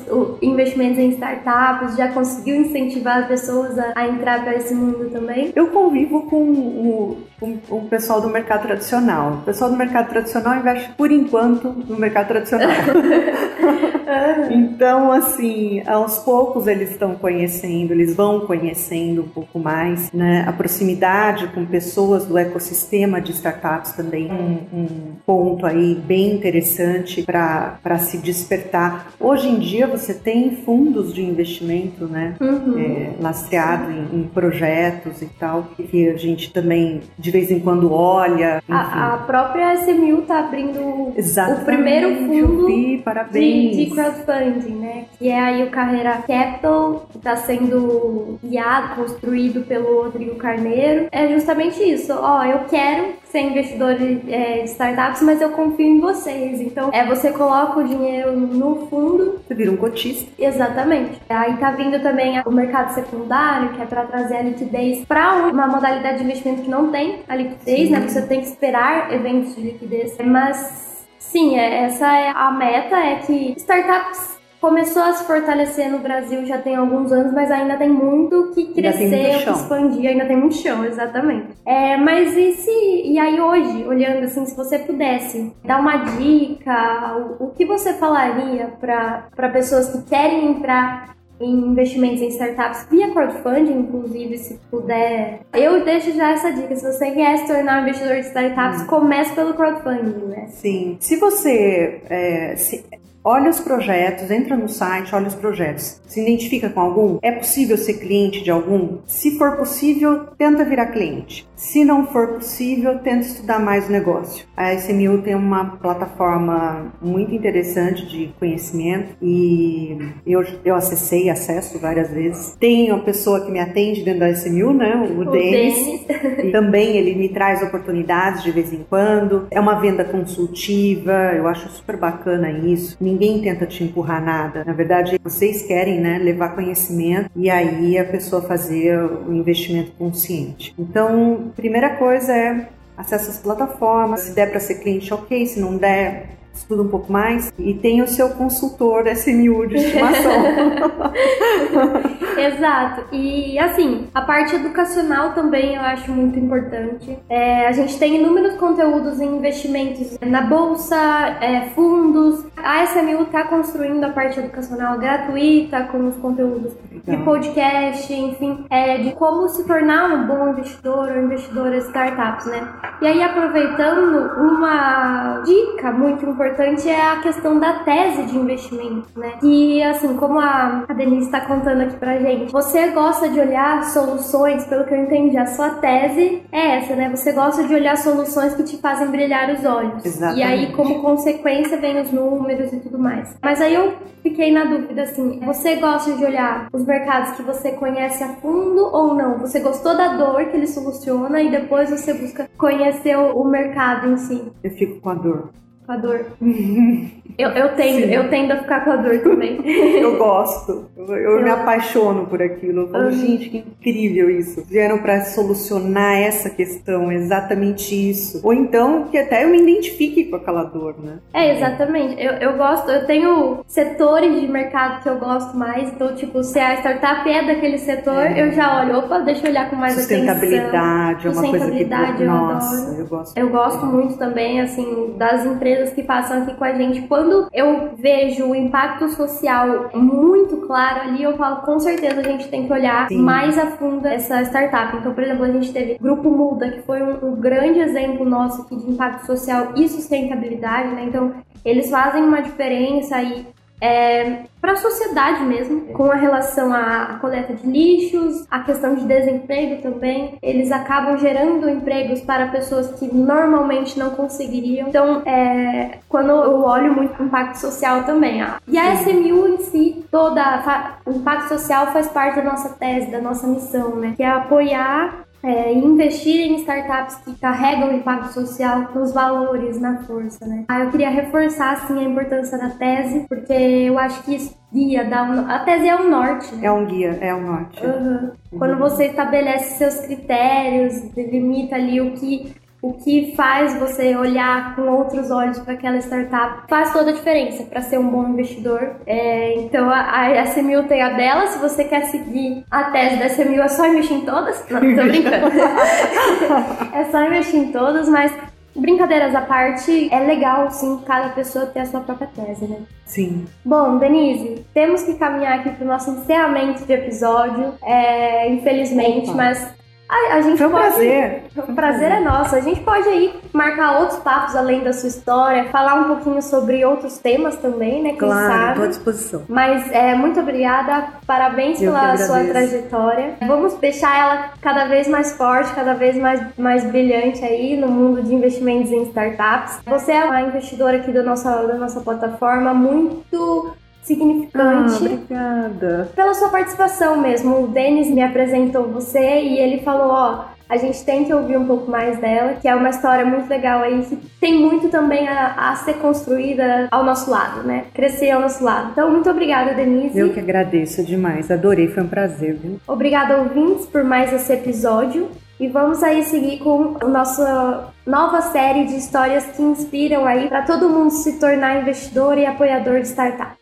investimentos 0.41 0.99
em 0.99 1.09
startups, 1.11 1.95
já 1.95 2.09
conseguiu 2.09 2.55
incentivar 2.55 3.19
as 3.19 3.27
pessoas 3.27 3.77
a, 3.77 3.93
a 3.95 4.07
entrar 4.07 4.43
para 4.43 4.55
esse 4.55 4.73
mundo 4.73 5.09
também? 5.11 5.51
Eu 5.55 5.67
convivo 5.67 6.23
com 6.23 6.43
o, 6.43 7.17
com 7.39 7.59
o 7.69 7.87
pessoal 7.87 8.21
do 8.21 8.29
mercado 8.29 8.63
tradicional. 8.63 9.33
O 9.33 9.41
pessoal 9.43 9.69
do 9.69 9.77
mercado 9.77 10.09
tradicional 10.09 10.57
investe 10.57 10.91
por 10.93 11.11
enquanto 11.11 11.69
no 11.69 11.97
mercado 11.97 12.27
tradicional. 12.27 12.69
então, 14.51 15.11
assim, 15.11 15.81
aos 15.87 16.19
poucos 16.19 16.67
eles 16.67 16.91
estão 16.91 17.15
conhecendo, 17.15 17.91
eles 17.91 18.15
vão 18.15 18.41
conhecendo 18.41 19.21
um 19.21 19.27
pouco 19.27 19.59
mais, 19.59 20.11
né? 20.11 20.43
A 20.47 20.53
proximidade 20.53 21.47
com 21.47 21.65
pessoas 21.65 22.25
do 22.25 22.37
ecossistema 22.37 23.21
de 23.21 23.31
startups 23.31 23.93
também 23.93 24.31
um, 24.31 24.77
um 24.77 24.87
ponto 25.25 25.65
aí 25.65 25.95
bem 25.95 26.33
interessante 26.33 27.23
para 27.23 27.97
se 27.99 28.17
despertar. 28.17 29.13
Hoje 29.19 29.47
em 29.47 29.59
dia 29.59 29.87
você 29.87 30.13
tem 30.13 30.57
fundos 30.63 31.13
de 31.13 31.23
investimento, 31.23 32.05
né? 32.05 32.35
Uhum. 32.39 32.79
É, 32.79 33.11
lastreado 33.21 33.91
em, 33.91 34.19
em, 34.19 34.23
projetos 34.23 35.21
e 35.21 35.25
tal, 35.25 35.67
que 35.75 36.09
a 36.09 36.17
gente 36.17 36.51
também 36.51 37.01
de 37.17 37.31
vez 37.31 37.51
em 37.51 37.59
quando 37.59 37.91
olha. 37.91 38.61
A, 38.69 39.13
a, 39.13 39.17
própria 39.17 39.75
SMU 39.75 40.21
tá 40.23 40.39
abrindo 40.39 41.13
Exatamente, 41.15 41.61
o 41.61 41.65
primeiro 41.65 42.15
fundo 42.15 42.67
vi, 42.67 43.03
de, 43.31 43.85
de 43.85 43.95
crowdfunding, 43.99 44.75
né? 44.75 45.05
Que 45.17 45.29
é 45.29 45.39
aí 45.39 45.63
o 45.63 45.69
Carreira 45.69 46.23
Capital, 46.27 47.07
que 47.11 47.17
está 47.17 47.35
sendo 47.35 48.39
guiado, 48.43 48.95
construído 48.95 49.65
pelo 49.65 50.03
Rodrigo 50.03 50.35
Carneiro. 50.35 51.07
É 51.11 51.27
justamente 51.27 51.81
isso. 51.83 52.13
Ó, 52.13 52.43
eu 52.43 52.59
quero 52.69 53.13
ser 53.31 53.41
investidor 53.41 53.95
de, 53.95 54.21
é, 54.31 54.63
de 54.63 54.69
startups, 54.69 55.21
mas 55.21 55.41
eu 55.41 55.51
confio 55.51 55.85
em 55.85 55.99
vocês. 55.99 56.61
Então, 56.61 56.89
é 56.91 57.05
você 57.05 57.31
coloca 57.31 57.79
o 57.79 57.83
dinheiro 57.83 58.31
no 58.31 58.87
fundo. 58.87 59.39
Você 59.47 59.53
vira 59.53 59.71
um 59.71 59.77
cotista. 59.77 60.29
Exatamente. 60.37 61.21
Aí 61.29 61.57
tá 61.57 61.71
vindo 61.71 62.01
também 62.01 62.41
o 62.45 62.51
mercado 62.51 62.93
secundário, 62.93 63.69
que 63.73 63.81
é 63.81 63.85
para 63.85 64.03
trazer 64.05 64.37
a 64.37 64.41
liquidez 64.41 65.05
para 65.05 65.47
uma 65.47 65.67
modalidade 65.67 66.19
de 66.19 66.23
investimento 66.23 66.63
que 66.63 66.69
não 66.69 66.91
tem 66.91 67.19
a 67.27 67.35
liquidez, 67.35 67.89
né? 67.89 67.97
Sim. 67.97 68.03
né? 68.03 68.07
Você 68.07 68.21
tem 68.23 68.41
que 68.41 68.47
esperar 68.47 69.13
eventos 69.13 69.55
de 69.55 69.61
liquidez. 69.61 70.17
Mas 70.23 70.88
sim, 71.19 71.57
é, 71.57 71.83
essa 71.83 72.17
é 72.17 72.29
a 72.29 72.51
meta, 72.51 72.95
é 72.95 73.15
que 73.17 73.53
startups 73.57 74.39
começou 74.59 75.01
a 75.01 75.13
se 75.13 75.23
fortalecer 75.25 75.89
no 75.89 75.99
Brasil 75.99 76.45
já 76.45 76.57
tem 76.57 76.75
alguns 76.75 77.11
anos, 77.11 77.33
mas 77.33 77.49
ainda 77.49 77.77
tem 77.77 77.89
muito 77.89 78.51
que 78.53 78.73
crescer, 78.73 79.43
que 79.43 79.49
expandir, 79.49 80.09
ainda 80.09 80.25
tem 80.25 80.35
muito 80.35 80.55
chão, 80.55 80.83
exatamente. 80.83 81.47
É, 81.65 81.95
mas 81.95 82.35
e 82.35 82.53
se 82.53 82.71
e 83.05 83.17
aí 83.17 83.39
hoje, 83.39 83.85
olhando 83.85 84.25
assim, 84.25 84.45
se 84.45 84.55
você 84.55 84.79
pudesse 84.79 85.53
dar 85.63 85.79
uma 85.79 85.97
dica, 86.17 87.15
o, 87.39 87.45
o 87.45 87.49
que 87.51 87.65
você 87.65 87.93
falaria 87.93 88.73
para 88.79 89.49
pessoas 89.49 89.89
que 89.91 90.09
querem 90.09 90.51
entrar 90.51 91.15
em 91.39 91.71
investimentos 91.71 92.21
em 92.21 92.27
startups 92.29 92.87
via 92.89 93.11
crowdfunding, 93.11 93.79
inclusive, 93.79 94.37
se 94.37 94.59
puder. 94.69 95.41
Eu 95.53 95.83
deixo 95.85 96.11
já 96.13 96.31
essa 96.31 96.51
dica. 96.51 96.75
Se 96.75 96.85
você 96.85 97.11
quer 97.11 97.37
se 97.37 97.47
tornar 97.47 97.79
um 97.79 97.81
investidor 97.83 98.15
de 98.15 98.27
startups, 98.27 98.81
hum. 98.81 98.87
comece 98.87 99.33
pelo 99.33 99.53
crowdfunding, 99.53 100.25
né? 100.25 100.47
Sim. 100.49 100.97
Se 100.99 101.15
você 101.17 102.01
é, 102.09 102.55
se, 102.55 102.83
olha 103.23 103.49
os 103.49 103.59
projetos, 103.59 104.31
entra 104.31 104.55
no 104.55 104.69
site, 104.69 105.13
olha 105.13 105.27
os 105.27 105.35
projetos, 105.35 106.01
se 106.07 106.21
identifica 106.21 106.69
com 106.69 106.79
algum, 106.79 107.19
é 107.21 107.31
possível 107.31 107.77
ser 107.77 107.95
cliente 107.95 108.43
de 108.43 108.51
algum? 108.51 108.99
Se 109.05 109.37
for 109.37 109.57
possível, 109.57 110.27
tenta 110.37 110.63
virar 110.63 110.87
cliente. 110.87 111.47
Se 111.55 111.83
não 111.83 112.07
for 112.07 112.35
possível, 112.35 112.99
tenta 112.99 113.25
estudar 113.25 113.59
mais 113.59 113.87
o 113.87 113.91
negócio. 113.91 114.45
A 114.55 114.73
SMU 114.73 115.21
tem 115.21 115.35
uma 115.35 115.77
plataforma 115.77 116.93
muito 117.01 117.33
interessante 117.33 118.05
de 118.05 118.33
conhecimento 118.39 119.15
e 119.21 119.97
eu, 120.25 120.43
eu 120.63 120.75
acessei, 120.75 121.29
acesso 121.29 121.77
várias 121.79 122.09
vezes. 122.11 122.55
Tem 122.59 122.91
uma 122.91 123.03
pessoa 123.03 123.45
que 123.45 123.51
me 123.51 123.59
atende 123.59 124.03
dentro 124.03 124.21
da 124.21 124.29
SMU, 124.29 124.73
né? 124.73 124.95
O, 124.95 125.21
o 125.21 125.31
Denis. 125.31 126.05
Também 126.51 126.95
ele 126.95 127.15
me 127.15 127.29
traz 127.29 127.61
oportunidades 127.61 128.43
de 128.43 128.51
vez 128.51 128.71
em 128.71 128.85
quando. 128.89 129.47
É 129.51 129.59
uma 129.59 129.79
venda 129.79 130.03
consultiva, 130.03 131.33
eu 131.35 131.47
acho 131.47 131.69
super 131.69 131.97
bacana 131.97 132.51
isso 132.51 132.97
ninguém 133.09 133.41
tenta 133.41 133.65
te 133.65 133.83
empurrar 133.83 134.23
nada. 134.23 134.63
Na 134.65 134.73
verdade, 134.73 135.19
vocês 135.23 135.63
querem 135.63 135.99
né, 135.99 136.17
levar 136.17 136.55
conhecimento 136.55 137.29
e 137.35 137.49
aí 137.49 137.97
a 137.97 138.05
pessoa 138.05 138.41
fazer 138.41 138.97
o 138.97 139.33
investimento 139.33 139.91
consciente. 139.91 140.73
Então, 140.77 141.51
primeira 141.55 141.95
coisa 141.95 142.35
é 142.35 142.67
acessa 142.97 143.31
as 143.31 143.37
plataformas. 143.37 144.21
Se 144.21 144.35
der 144.35 144.49
para 144.49 144.59
ser 144.59 144.75
cliente, 144.75 145.13
ok. 145.13 145.45
Se 145.45 145.59
não 145.59 145.77
der, 145.77 146.38
estuda 146.59 146.83
um 146.83 146.87
pouco 146.87 147.11
mais 147.11 147.51
e 147.57 147.73
tem 147.73 148.01
o 148.01 148.07
seu 148.07 148.29
consultor 148.29 149.07
SMU 149.07 149.67
de 149.67 149.77
estimação. 149.77 150.31
Exato. 152.37 153.03
E 153.11 153.59
assim, 153.59 154.07
a 154.13 154.21
parte 154.21 154.55
educacional 154.55 155.33
também 155.33 155.75
eu 155.75 155.81
acho 155.81 156.11
muito 156.11 156.39
importante. 156.39 157.17
É, 157.29 157.67
a 157.67 157.71
gente 157.71 157.97
tem 157.97 158.15
inúmeros 158.15 158.55
conteúdos 158.55 159.19
em 159.19 159.37
investimentos 159.37 160.17
na 160.21 160.41
bolsa, 160.41 160.95
é, 161.41 161.69
fundos. 161.75 162.45
A 162.55 162.83
SMU 162.85 163.23
está 163.23 163.43
construindo 163.45 164.03
a 164.03 164.09
parte 164.09 164.39
educacional 164.39 164.97
gratuita 164.97 165.83
com 165.91 166.07
os 166.07 166.15
conteúdos 166.17 166.73
de 166.91 167.17
podcast, 167.17 168.13
enfim, 168.13 168.65
é, 168.69 168.97
de 168.99 169.11
como 169.13 169.47
se 169.49 169.65
tornar 169.65 170.13
um 170.13 170.27
bom 170.27 170.49
investidor 170.49 171.09
ou 171.09 171.21
investidora 171.21 171.77
startups, 171.77 172.45
né? 172.45 172.67
E 173.01 173.07
aí, 173.07 173.21
aproveitando, 173.21 174.31
uma 174.37 175.41
dica 175.45 175.91
muito 175.91 176.25
importante 176.25 176.48
é 176.89 177.01
a 177.01 177.21
questão 177.21 177.59
da 177.59 177.79
tese 177.79 178.23
de 178.23 178.37
investimento, 178.37 179.07
né? 179.15 179.33
Que, 179.39 179.81
assim, 179.83 180.15
como 180.15 180.39
a 180.39 180.85
Denise 180.95 181.25
está 181.25 181.41
contando 181.41 181.81
aqui 181.81 181.97
pra 181.97 182.19
gente, 182.19 182.51
você 182.51 182.89
gosta 182.89 183.29
de 183.29 183.39
olhar 183.39 183.83
soluções, 183.85 184.65
pelo 184.65 184.85
que 184.85 184.93
eu 184.93 185.03
entendi, 185.03 185.37
a 185.37 185.45
sua 185.45 185.71
tese 185.71 186.43
é 186.51 186.77
essa, 186.77 186.95
né? 186.95 187.09
Você 187.09 187.31
gosta 187.31 187.63
de 187.63 187.73
olhar 187.73 187.97
soluções 187.97 188.55
que 188.55 188.63
te 188.63 188.77
fazem 188.77 189.07
brilhar 189.07 189.49
os 189.51 189.65
olhos. 189.65 190.05
Exatamente. 190.05 190.39
E 190.39 190.43
aí, 190.43 190.71
como 190.73 191.01
consequência, 191.01 191.79
vem 191.79 192.01
os 192.01 192.11
números 192.11 192.71
e 192.73 192.79
tudo 192.79 192.97
mais. 192.97 193.37
Mas 193.41 193.61
aí 193.61 193.73
eu 193.73 193.93
fiquei 194.21 194.51
na 194.51 194.65
dúvida, 194.65 195.03
assim, 195.03 195.39
você 195.45 195.75
gosta 195.75 196.11
de 196.13 196.23
olhar 196.23 196.67
os 196.71 196.85
mercados 196.85 197.31
que 197.31 197.43
você 197.43 197.71
conhece 197.71 198.23
a 198.23 198.29
fundo 198.35 198.89
ou 198.93 199.13
não? 199.13 199.39
Você 199.39 199.59
gostou 199.59 199.95
da 199.95 200.15
dor 200.15 200.45
que 200.45 200.57
ele 200.57 200.67
soluciona 200.67 201.41
e 201.41 201.49
depois 201.49 201.89
você 201.89 202.13
busca 202.13 202.49
conhecer 202.57 203.17
o 203.17 203.43
mercado 203.43 204.07
em 204.07 204.17
si? 204.17 204.51
Eu 204.63 204.71
fico 204.71 204.99
com 205.01 205.09
a 205.09 205.13
dor. 205.13 205.49
Com 205.89 205.93
a 205.93 205.97
dor. 205.97 206.25
Eu, 207.37 207.51
eu, 207.51 207.73
tendo, 207.73 208.05
Sim. 208.05 208.13
eu 208.13 208.29
tendo 208.29 208.51
a 208.51 208.57
ficar 208.57 208.83
com 208.83 208.91
a 208.91 208.95
dor 208.97 209.19
também. 209.19 209.61
Eu 209.65 210.17
gosto. 210.17 210.89
Eu, 211.07 211.15
eu 211.15 211.41
me 211.43 211.49
apaixono 211.49 212.25
por 212.27 212.41
aquilo. 212.41 212.81
Eu 212.81 212.87
falo, 212.89 213.05
Uhum. 213.05 213.11
gente, 213.11 213.49
que 213.49 213.57
incrível 213.59 214.29
isso. 214.29 214.63
Vieram 214.67 214.97
para 214.99 215.21
solucionar 215.21 216.17
essa 216.17 216.49
questão, 216.49 217.09
exatamente 217.11 217.95
isso. 218.09 218.41
Ou 218.43 218.53
então 218.53 219.05
que 219.05 219.17
até 219.17 219.43
eu 219.45 219.49
me 219.49 219.61
identifique 219.61 220.25
com 220.25 220.35
aquela 220.35 220.63
dor, 220.63 220.95
né? 221.01 221.19
É, 221.33 221.55
exatamente. 221.55 222.21
Eu, 222.21 222.33
eu 222.33 222.57
gosto, 222.57 222.89
eu 222.91 223.05
tenho 223.05 223.59
setores 223.67 224.39
de 224.41 224.47
mercado 224.47 225.01
que 225.01 225.09
eu 225.09 225.17
gosto 225.17 225.55
mais. 225.57 225.89
Então, 225.93 226.13
tipo, 226.15 226.43
se 226.43 226.59
a 226.59 226.75
startup 226.81 227.29
é 227.29 227.45
daquele 227.45 227.77
setor, 227.77 228.19
É. 228.25 228.41
eu 228.47 228.51
já 228.51 228.81
olho, 228.81 228.99
opa, 228.99 229.19
deixa 229.19 229.45
eu 229.47 229.51
olhar 229.51 229.69
com 229.69 229.75
mais 229.77 229.93
atenção. 229.93 230.17
Sustentabilidade 230.17 231.27
é 231.27 231.31
uma 231.31 231.41
coisa 231.41 231.65
que 231.71 231.71
Sustentabilidade, 231.71 232.23
eu 232.23 232.29
nossa, 232.29 232.75
adoro. 232.87 232.99
eu 232.99 233.05
gosto. 233.07 233.37
Eu 233.37 233.49
gosto 233.49 233.85
muito 233.85 234.17
também, 234.17 234.59
assim, 234.61 235.13
das 235.17 235.45
empresas 235.45 235.91
que 235.93 236.03
passam 236.03 236.43
aqui 236.43 236.53
com 236.55 236.63
a 236.65 236.73
gente. 236.73 237.01
Quando 237.03 237.47
eu 237.53 237.91
vejo 237.97 238.45
o 238.47 238.55
impacto 238.55 239.07
social 239.09 239.89
muito 239.93 240.57
claro 240.57 240.88
ali, 240.97 241.23
eu 241.23 241.35
falo, 241.37 241.61
com 241.61 241.79
certeza 241.79 242.19
a 242.19 242.23
gente 242.23 242.47
tem 242.47 242.67
que 242.67 242.73
olhar 242.73 243.07
Sim. 243.07 243.21
mais 243.21 243.57
a 243.57 243.67
fundo 243.71 244.07
essa 244.07 244.41
startup. 244.43 244.97
Então, 244.97 245.13
por 245.13 245.23
exemplo, 245.23 245.43
a 245.43 245.51
gente 245.51 245.71
teve 245.71 245.97
Grupo 245.99 246.29
Muda, 246.29 246.69
que 246.69 246.81
foi 246.81 247.01
um, 247.01 247.31
um 247.31 247.35
grande 247.35 247.79
exemplo 247.79 248.25
nosso 248.25 248.61
aqui 248.61 248.75
de 248.75 248.89
impacto 248.91 249.25
social 249.25 249.73
e 249.75 249.87
sustentabilidade, 249.87 250.95
né? 250.95 251.05
Então, 251.05 251.33
eles 251.63 251.89
fazem 251.89 252.23
uma 252.23 252.41
diferença 252.41 253.15
aí 253.15 253.45
é, 253.81 254.43
para 254.61 254.73
a 254.73 254.75
sociedade 254.75 255.43
mesmo, 255.43 255.81
com 255.93 256.11
a 256.11 256.15
relação 256.15 256.73
à 256.73 257.17
coleta 257.21 257.53
de 257.53 257.65
lixos, 257.65 258.45
a 258.51 258.59
questão 258.59 258.95
de 258.95 259.05
desemprego 259.05 259.81
também. 259.81 260.37
Eles 260.41 260.71
acabam 260.71 261.17
gerando 261.17 261.69
empregos 261.69 262.21
para 262.21 262.47
pessoas 262.47 262.91
que 262.99 263.13
normalmente 263.13 263.97
não 263.97 264.11
conseguiriam. 264.11 264.89
Então, 264.89 265.21
é, 265.25 265.99
quando 266.09 266.29
eu 266.29 266.61
olho 266.61 266.93
muito 266.93 267.21
o 267.21 267.25
impacto 267.25 267.55
social 267.55 268.03
também. 268.03 268.41
ah, 268.41 268.59
E 268.67 268.77
a 268.77 268.93
SMU 268.95 269.47
em 269.47 269.57
si, 269.59 270.05
toda 270.11 270.63
o 271.05 271.11
impacto 271.11 271.47
social 271.47 271.87
faz 271.87 272.07
parte 272.09 272.35
da 272.35 272.43
nossa 272.43 272.69
tese, 272.69 273.11
da 273.11 273.21
nossa 273.21 273.47
missão, 273.47 273.95
né? 273.95 274.13
Que 274.17 274.23
é 274.23 274.29
apoiar 274.29 275.28
é, 275.43 275.73
investir 275.73 276.51
em 276.51 276.55
startups 276.57 277.15
que 277.17 277.35
carregam 277.39 277.89
o 277.89 277.93
impacto 277.93 278.33
social 278.33 278.91
nos 278.93 279.13
valores, 279.13 279.79
na 279.79 280.03
força, 280.03 280.45
né? 280.45 280.65
Ah, 280.67 280.81
eu 280.81 280.91
queria 280.91 281.09
reforçar, 281.09 281.73
assim, 281.73 281.99
a 281.99 282.03
importância 282.03 282.57
da 282.57 282.69
tese, 282.69 283.25
porque 283.27 283.53
eu 283.53 283.97
acho 283.97 284.23
que 284.23 284.35
isso 284.35 284.57
guia, 284.71 285.03
dá 285.03 285.23
um... 285.23 285.49
a 285.49 285.59
tese 285.59 285.87
é 285.87 285.95
o 285.95 286.09
norte, 286.09 286.53
né? 286.55 286.67
É 286.67 286.71
um 286.71 286.85
guia, 286.85 287.17
é 287.21 287.33
o 287.33 287.41
norte. 287.41 287.83
Uhum. 287.83 288.31
Quando 288.57 288.77
você 288.77 289.05
estabelece 289.05 289.77
seus 289.77 290.05
critérios, 290.05 291.01
delimita 291.13 291.75
ali 291.75 291.99
o 292.01 292.13
que 292.13 292.53
o 292.81 292.93
que 292.93 293.33
faz 293.35 293.77
você 293.77 294.15
olhar 294.15 294.75
com 294.75 294.83
outros 294.83 295.29
olhos 295.31 295.59
para 295.59 295.73
aquela 295.73 295.97
startup 295.97 296.63
faz 296.69 296.93
toda 296.93 297.11
a 297.11 297.13
diferença 297.13 297.63
para 297.63 297.81
ser 297.81 297.97
um 297.97 298.09
bom 298.09 298.27
investidor. 298.29 298.95
É, 299.05 299.55
então 299.55 299.89
a, 299.89 300.21
a 300.21 300.43
SMU 300.45 300.83
tem 300.83 301.01
a 301.01 301.09
dela, 301.09 301.47
se 301.47 301.59
você 301.59 301.83
quer 301.83 302.05
seguir 302.05 302.63
a 302.71 302.85
tese 302.85 303.17
da 303.17 303.27
SMU 303.27 303.61
é 303.61 303.67
só 303.67 303.85
investir 303.87 304.17
em 304.17 304.21
todas. 304.21 304.63
Não, 304.69 304.79
tô 304.79 305.03
brincando. 305.03 305.47
é 306.93 307.03
só 307.05 307.23
investir 307.25 307.59
em 307.59 307.71
todas, 307.71 308.07
mas 308.07 308.33
brincadeiras 308.75 309.35
à 309.35 309.41
parte, 309.41 310.13
é 310.13 310.19
legal 310.19 310.71
sim 310.71 311.01
cada 311.05 311.29
pessoa 311.29 311.65
ter 311.65 311.81
a 311.81 311.85
sua 311.85 311.99
própria 312.01 312.29
tese, 312.33 312.65
né? 312.65 312.77
Sim. 313.05 313.45
Bom, 313.65 313.97
Denise, 313.97 314.65
temos 314.73 315.03
que 315.03 315.15
caminhar 315.15 315.59
aqui 315.59 315.71
para 315.71 315.83
o 315.83 315.87
nosso 315.87 316.11
encerramento 316.11 316.85
de 316.85 316.93
episódio, 316.93 317.73
é, 317.83 318.49
infelizmente, 318.49 319.29
Opa. 319.29 319.37
mas 319.37 319.78
a, 320.09 320.35
a 320.37 320.41
gente 320.41 320.57
Foi 320.57 320.67
um 320.67 320.71
pode. 320.71 320.83
prazer. 320.87 321.43
O 321.55 321.73
prazer 321.75 322.11
é 322.11 322.19
nosso. 322.19 322.55
A 322.55 322.61
gente 322.61 322.79
pode 322.81 323.07
aí 323.07 323.39
marcar 323.53 323.99
outros 323.99 324.19
papos 324.19 324.55
além 324.55 324.83
da 324.83 324.91
sua 324.91 325.07
história, 325.07 325.65
falar 325.65 325.95
um 325.95 326.03
pouquinho 326.05 326.41
sobre 326.41 326.83
outros 326.83 327.19
temas 327.19 327.55
também, 327.57 328.01
né? 328.01 328.09
Quem 328.09 328.17
Claro, 328.17 328.47
sabe. 328.51 328.69
estou 328.71 328.83
à 328.83 328.87
disposição. 328.87 329.43
Mas 329.47 329.91
é, 329.91 330.15
muito 330.15 330.39
obrigada, 330.39 331.09
parabéns 331.27 331.79
Eu 331.81 331.91
pela 331.93 332.17
sua 332.17 332.43
trajetória. 332.43 333.35
Vamos 333.47 333.75
deixar 333.75 334.17
ela 334.17 334.49
cada 334.61 334.85
vez 334.85 335.07
mais 335.07 335.33
forte, 335.37 335.71
cada 335.75 335.93
vez 335.93 336.17
mais, 336.17 336.41
mais 336.57 336.83
brilhante 336.83 337.45
aí 337.45 337.77
no 337.77 337.87
mundo 337.87 338.23
de 338.23 338.33
investimentos 338.33 338.91
em 338.91 339.03
startups. 339.03 339.79
Você 339.85 340.11
é 340.11 340.25
uma 340.25 340.41
investidora 340.41 340.97
aqui 340.97 341.11
da 341.11 341.21
nossa, 341.21 341.67
da 341.67 341.75
nossa 341.75 342.01
plataforma 342.01 342.73
muito 342.73 343.75
Ah, 344.01 344.05
significante 344.05 345.05
obrigada. 345.05 346.09
pela 346.15 346.33
sua 346.33 346.49
participação 346.49 347.19
mesmo. 347.19 347.63
O 347.63 347.67
Denis 347.67 348.09
me 348.09 348.21
apresentou 348.21 348.87
você 348.87 349.41
e 349.41 349.57
ele 349.57 349.81
falou, 349.81 350.09
ó, 350.09 350.45
a 350.69 350.77
gente 350.77 351.03
tem 351.03 351.25
que 351.25 351.33
ouvir 351.33 351.57
um 351.57 351.65
pouco 351.65 351.89
mais 351.89 352.19
dela, 352.19 352.53
que 352.53 352.67
é 352.67 352.75
uma 352.75 352.89
história 352.89 353.25
muito 353.25 353.49
legal 353.49 353.81
aí, 353.81 354.03
que 354.03 354.15
tem 354.39 354.59
muito 354.59 354.87
também 354.89 355.27
a, 355.27 355.71
a 355.71 355.75
ser 355.77 355.95
construída 355.95 356.87
ao 356.91 357.03
nosso 357.03 357.31
lado, 357.31 357.63
né? 357.63 357.85
Crescer 357.91 358.29
ao 358.29 358.41
nosso 358.41 358.63
lado. 358.63 358.89
Então, 358.91 359.09
muito 359.09 359.27
obrigada, 359.27 359.73
Denise. 359.73 360.17
Eu 360.17 360.31
que 360.31 360.39
agradeço 360.39 361.03
demais. 361.03 361.49
Adorei, 361.49 361.87
foi 361.87 362.03
um 362.03 362.07
prazer, 362.07 362.55
viu? 362.55 362.79
Obrigada, 362.87 363.37
ouvintes, 363.37 363.87
por 363.87 364.03
mais 364.03 364.31
esse 364.31 364.53
episódio. 364.53 365.29
E 365.59 365.67
vamos 365.67 366.03
aí 366.03 366.23
seguir 366.23 366.59
com 366.59 366.95
a 367.01 367.05
nossa 367.05 367.91
nova 368.05 368.39
série 368.41 368.85
de 368.85 368.95
histórias 368.95 369.45
que 369.47 369.61
inspiram 369.61 370.25
aí 370.25 370.47
para 370.47 370.61
todo 370.61 370.87
mundo 370.87 371.09
se 371.09 371.37
tornar 371.39 371.81
investidor 371.81 372.37
e 372.37 372.45
apoiador 372.45 373.01
de 373.01 373.07
startup. 373.07 373.57